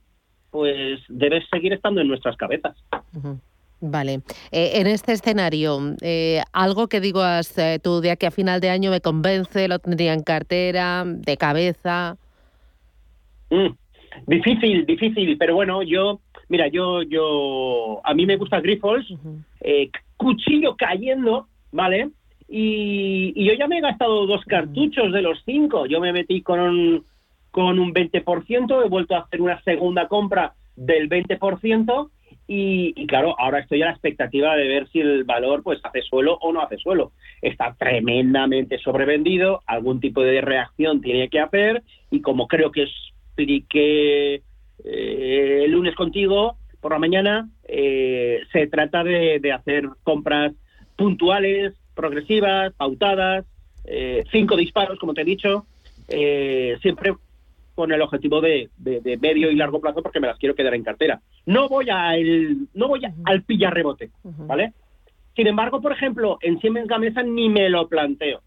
[0.51, 2.77] pues debe seguir estando en nuestras cabezas.
[3.81, 4.23] Vale.
[4.51, 8.91] Eh, en este escenario, eh, algo que digas tú de aquí a final de año
[8.91, 12.17] me convence, lo tendría en cartera, de cabeza.
[13.51, 13.69] Mm,
[14.27, 19.07] difícil, difícil, pero bueno, yo, mira, yo, yo, a mí me gusta Grifols,
[19.61, 22.11] eh, cuchillo cayendo, ¿vale?
[22.49, 26.61] Y, yo ya me he gastado dos cartuchos de los cinco, yo me metí con
[26.61, 27.05] un,
[27.51, 32.11] con un 20%, he vuelto a hacer una segunda compra del 20%,
[32.47, 36.03] y, y, claro, ahora estoy a la expectativa de ver si el valor pues hace
[36.03, 37.13] suelo o no hace suelo.
[37.41, 42.91] Está tremendamente sobrevendido, algún tipo de reacción tiene que hacer y como creo que es
[43.35, 44.43] expliqué
[44.85, 50.53] eh, el lunes contigo por la mañana, eh, se trata de, hacer compras
[50.97, 53.45] puntuales, progresivas, pautadas,
[53.85, 55.67] eh, cinco disparos, como te he dicho,
[56.81, 57.15] siempre
[57.75, 58.71] con el objetivo de,
[59.21, 61.21] medio y largo plazo porque me las quiero quedar en cartera.
[61.47, 64.75] No voy a el, no voy al pillar rebote, ¿vale?
[65.35, 68.43] Sin embargo, por ejemplo, en Siemens Gamesa ni me lo planteo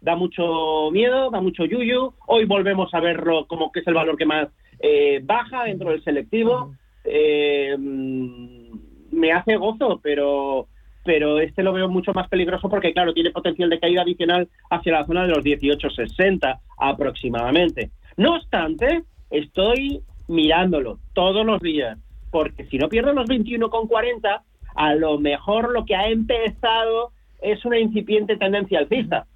[0.00, 2.14] da mucho miedo, da mucho yuyu.
[2.26, 4.48] Hoy volvemos a verlo como que es el valor que más
[4.80, 6.74] eh, baja dentro del selectivo.
[7.04, 10.68] Eh, me hace gozo, pero
[11.06, 14.92] pero este lo veo mucho más peligroso porque, claro, tiene potencial de caída adicional hacia
[14.92, 17.92] la zona de los 18,60 aproximadamente.
[18.16, 21.96] No obstante, estoy mirándolo todos los días,
[22.32, 24.42] porque si no pierdo los 21,40,
[24.74, 29.26] a lo mejor lo que ha empezado es una incipiente tendencia alcista.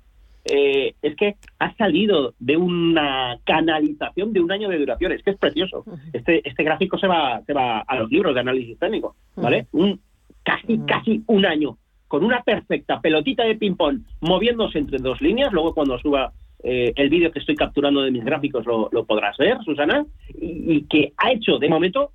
[0.44, 5.12] Eh, es que ha salido de una canalización de un año de duración.
[5.12, 5.84] Es que es precioso.
[6.12, 9.66] Este, este gráfico se va, se va a los libros de análisis técnico, ¿vale?
[9.72, 10.00] Un,
[10.42, 11.76] casi, casi un año,
[12.08, 15.52] con una perfecta pelotita de ping-pong moviéndose entre dos líneas.
[15.52, 16.32] Luego, cuando suba
[16.62, 20.06] eh, el vídeo que estoy capturando de mis gráficos, lo, podrás ver, Susana,
[20.40, 22.12] y, y que ha hecho de momento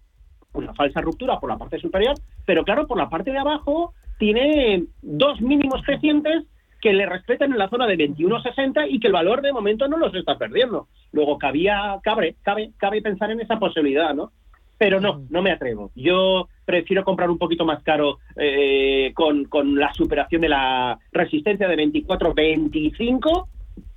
[0.54, 2.16] una falsa ruptura por la parte superior,
[2.46, 6.46] pero claro, por la parte de abajo tiene dos mínimos crecientes
[6.86, 9.98] que le respetan en la zona de 21.60 y que el valor de momento no
[9.98, 10.88] los está perdiendo.
[11.14, 14.32] Luego cabía, cabe, cabe, cabe pensar en esa posibilidad, ¿no?
[14.78, 15.90] Pero no, no me atrevo.
[15.96, 21.68] Yo prefiero comprar un poquito más caro eh, con, con, la superación de la resistencia
[21.68, 23.48] de 24.25,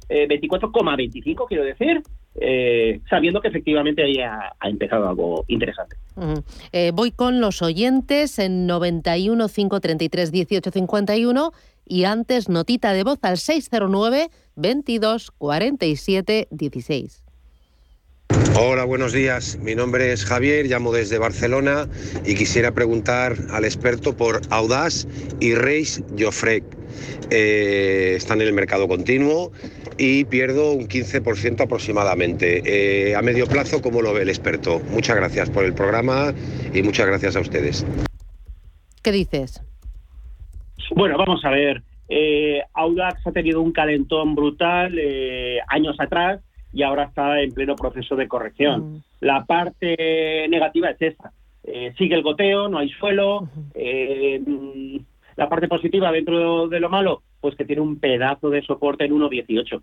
[0.08, 2.02] eh, 24,25 quiero decir,
[2.40, 5.96] eh, sabiendo que efectivamente ahí ha, empezado algo interesante.
[6.72, 11.52] Eh, voy con los oyentes en 91 533 1851
[11.88, 17.24] y antes notita de voz al 609 22 47 16.
[18.60, 19.56] Hola, buenos días.
[19.62, 21.88] Mi nombre es Javier, llamo desde Barcelona
[22.24, 25.06] y quisiera preguntar al experto por Audaz
[25.38, 26.64] y Reis Joffrey.
[27.30, 29.52] eh, están en el mercado continuo
[29.96, 32.62] y pierdo un 15% aproximadamente.
[32.64, 34.80] Eh, a medio plazo, ¿cómo lo ve el experto?
[34.90, 36.34] Muchas gracias por el programa
[36.72, 37.84] y muchas gracias a ustedes.
[39.02, 39.60] ¿Qué dices?
[40.94, 41.82] Bueno, vamos a ver.
[42.08, 46.40] Eh, Audax ha tenido un calentón brutal eh, años atrás
[46.72, 48.92] y ahora está en pleno proceso de corrección.
[48.92, 49.02] Mm.
[49.20, 51.32] La parte negativa es esa.
[51.64, 53.48] Eh, sigue el goteo, no hay suelo.
[53.74, 54.42] Eh,
[55.36, 59.12] la parte positiva dentro de lo malo, pues que tiene un pedazo de soporte en
[59.12, 59.82] 1.18.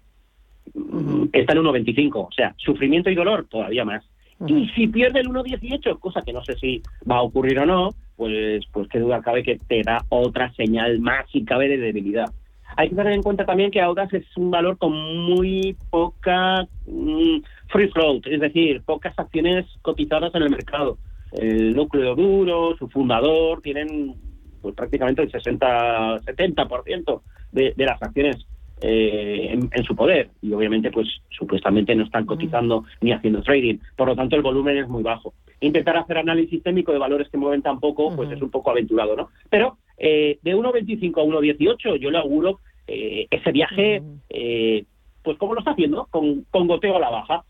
[0.73, 2.27] Mm, Está en 1.25.
[2.27, 4.03] O sea, sufrimiento y dolor todavía más.
[4.47, 7.91] Y si pierde el 1.18, cosa que no sé si va a ocurrir o no,
[8.15, 12.31] pues, pues qué duda cabe que te da otra señal más y cabe de debilidad.
[12.77, 17.37] Hay que tener en cuenta también que Audax es un valor con muy poca mm,
[17.69, 20.97] free float, es decir, pocas acciones cotizadas en el mercado.
[21.31, 24.15] El núcleo duro, su fundador, tienen
[24.61, 28.45] pues prácticamente el 60-70% de, de las acciones
[28.81, 30.29] eh, en, en su poder.
[30.41, 34.77] Y obviamente pues supuestamente no están cotizando ni haciendo trading, por lo tanto el volumen
[34.77, 35.33] es muy bajo.
[35.61, 39.15] Intentar hacer análisis sistémico de valores que mueven tan poco pues es un poco aventurado,
[39.15, 39.29] ¿no?
[39.49, 44.83] Pero eh, de 1.25 a 1.18 yo le auguro eh, ese viaje eh,
[45.23, 47.43] pues como lo está haciendo, con, con goteo a la baja,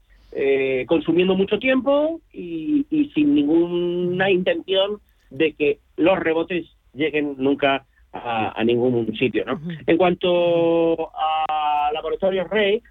[0.87, 4.99] consumiendo mucho tiempo y, y sin ninguna intención
[5.29, 7.85] de que los rebotes lleguen nunca
[8.15, 9.59] a, a ningún sitio, ¿no?
[9.85, 12.81] En cuanto a Laboratorios Rey,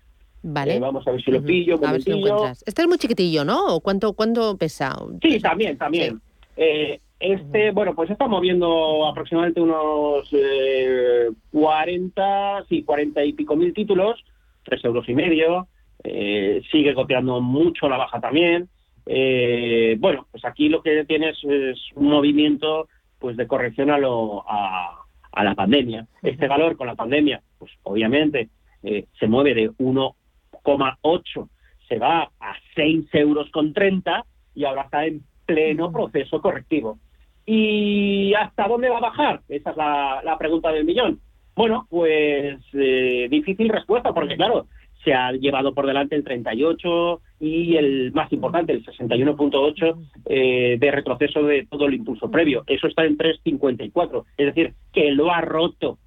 [0.43, 0.77] Vale.
[0.77, 2.63] eh, vamos a ver si lo pillo, un A ver si lo encuentras.
[2.67, 3.75] Este es muy chiquitillo, ¿no?
[3.77, 4.95] ¿O ¿Cuánto, cuánto pesa?
[5.23, 6.21] Sí, también, también.
[6.57, 13.73] Eh, este, bueno, pues está moviendo aproximadamente unos eh, 40, sí, 40 y pico mil
[13.73, 14.23] títulos,
[14.65, 15.67] 3 euros y medio.
[16.07, 18.69] eh, sigue copiando mucho la baja también.
[19.07, 24.45] Eh, bueno, pues aquí lo que tienes es un movimiento pues de corrección a, lo,
[24.47, 25.04] a,
[25.35, 26.07] a la pandemia.
[26.23, 28.49] Este valor con la pandemia, pues obviamente
[28.83, 31.49] eh, se mueve de 1,8,
[31.89, 34.25] se va a 6 euros con 30
[34.55, 36.99] y ahora está en pleno proceso correctivo.
[37.47, 39.41] ¿Y hasta dónde va a bajar?
[39.49, 41.21] Esa es la, pregunta del millón.
[41.55, 44.67] Bueno, pues eh, difícil respuesta, porque claro,
[45.05, 49.97] se ha llevado por delante el 38 y el más importante, el 61.8
[50.27, 52.65] eh, de retroceso de todo el impulso previo.
[52.67, 55.99] Eso está en 3.54, es decir, que lo ha roto.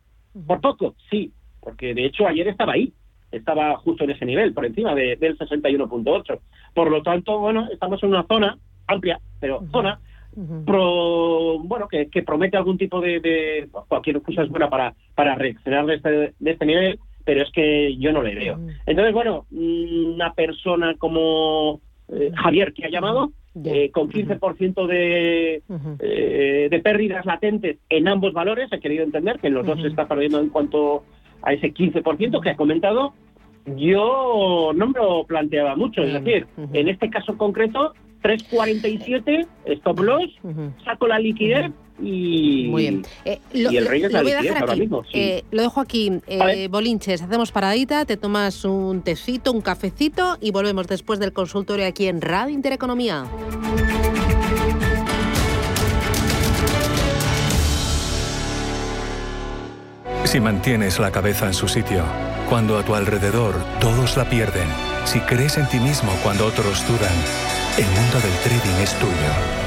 [0.45, 1.31] Por poco, sí,
[1.61, 2.93] porque de hecho ayer estaba ahí,
[3.31, 6.39] estaba justo en ese nivel, por encima de- del 61.8.
[6.73, 9.99] Por lo tanto, bueno, estamos en una zona amplia, pero zona
[10.65, 15.35] pro- bueno, que, que promete algún tipo de, de- cualquier cosa es buena para, para
[15.35, 18.57] reaccionar de este, de este nivel, pero es que yo no le veo.
[18.85, 23.33] Entonces, bueno, mm, una persona como eh, Javier, que ha llamado,
[23.65, 25.61] eh, con 15% de,
[25.99, 29.89] eh, de pérdidas latentes en ambos valores, he querido entender que en los dos se
[29.89, 31.03] está perdiendo en cuanto
[31.41, 33.13] a ese 15% que ha comentado,
[33.75, 36.03] yo no me lo planteaba mucho.
[36.03, 40.33] Es decir, en este caso concreto, 3.47, stop loss,
[40.85, 43.05] saco la liquidez y, Muy bien.
[43.25, 44.81] Eh, lo, y el rey lo- es la lo voy a liquidez dejar ahora aquí.
[44.81, 45.03] mismo.
[45.03, 45.09] sí.
[45.13, 46.11] Eh, lo dejo aquí.
[46.27, 51.85] Eh, Bolinches, hacemos paradita, te tomas un tecito, un cafecito y volvemos después del consultorio
[51.87, 53.25] aquí en Radio Intereconomía.
[60.25, 62.03] Si mantienes la cabeza en su sitio,
[62.49, 64.67] cuando a tu alrededor todos la pierden,
[65.05, 67.15] si crees en ti mismo cuando otros dudan,
[67.77, 69.66] el mundo del trading es tuyo.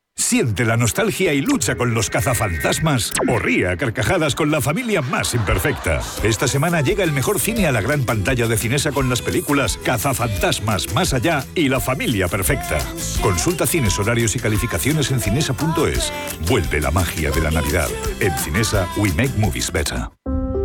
[0.15, 5.01] Siente la nostalgia y lucha con los cazafantasmas o ría a carcajadas con la familia
[5.01, 5.99] más imperfecta.
[6.23, 9.77] Esta semana llega el mejor cine a la gran pantalla de Cinesa con las películas
[9.83, 12.77] Cazafantasmas, Más Allá y La Familia Perfecta.
[13.21, 16.13] Consulta cines, horarios y calificaciones en cinesa.es.
[16.47, 17.89] Vuelve la magia de la Navidad.
[18.19, 20.07] En Cinesa, we make movies better.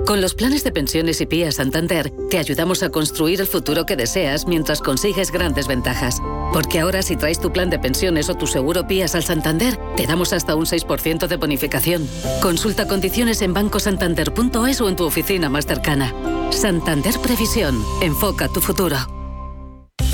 [0.07, 3.97] Con los planes de pensiones y PIA Santander, te ayudamos a construir el futuro que
[3.97, 6.23] deseas mientras consigues grandes ventajas.
[6.53, 10.07] Porque ahora si traes tu plan de pensiones o tu seguro PIAS al Santander, te
[10.07, 12.09] damos hasta un 6% de bonificación.
[12.41, 16.13] Consulta condiciones en bancosantander.es o en tu oficina más cercana.
[16.51, 17.83] Santander Previsión.
[18.03, 19.16] Enfoca tu futuro.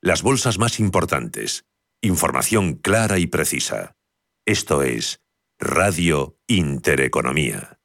[0.00, 1.64] las bolsas más importantes.
[2.00, 3.96] Información clara y precisa.
[4.44, 5.20] Esto es
[5.58, 7.80] Radio Intereconomía.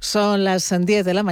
[0.00, 1.24] Son las 10 de la mañana.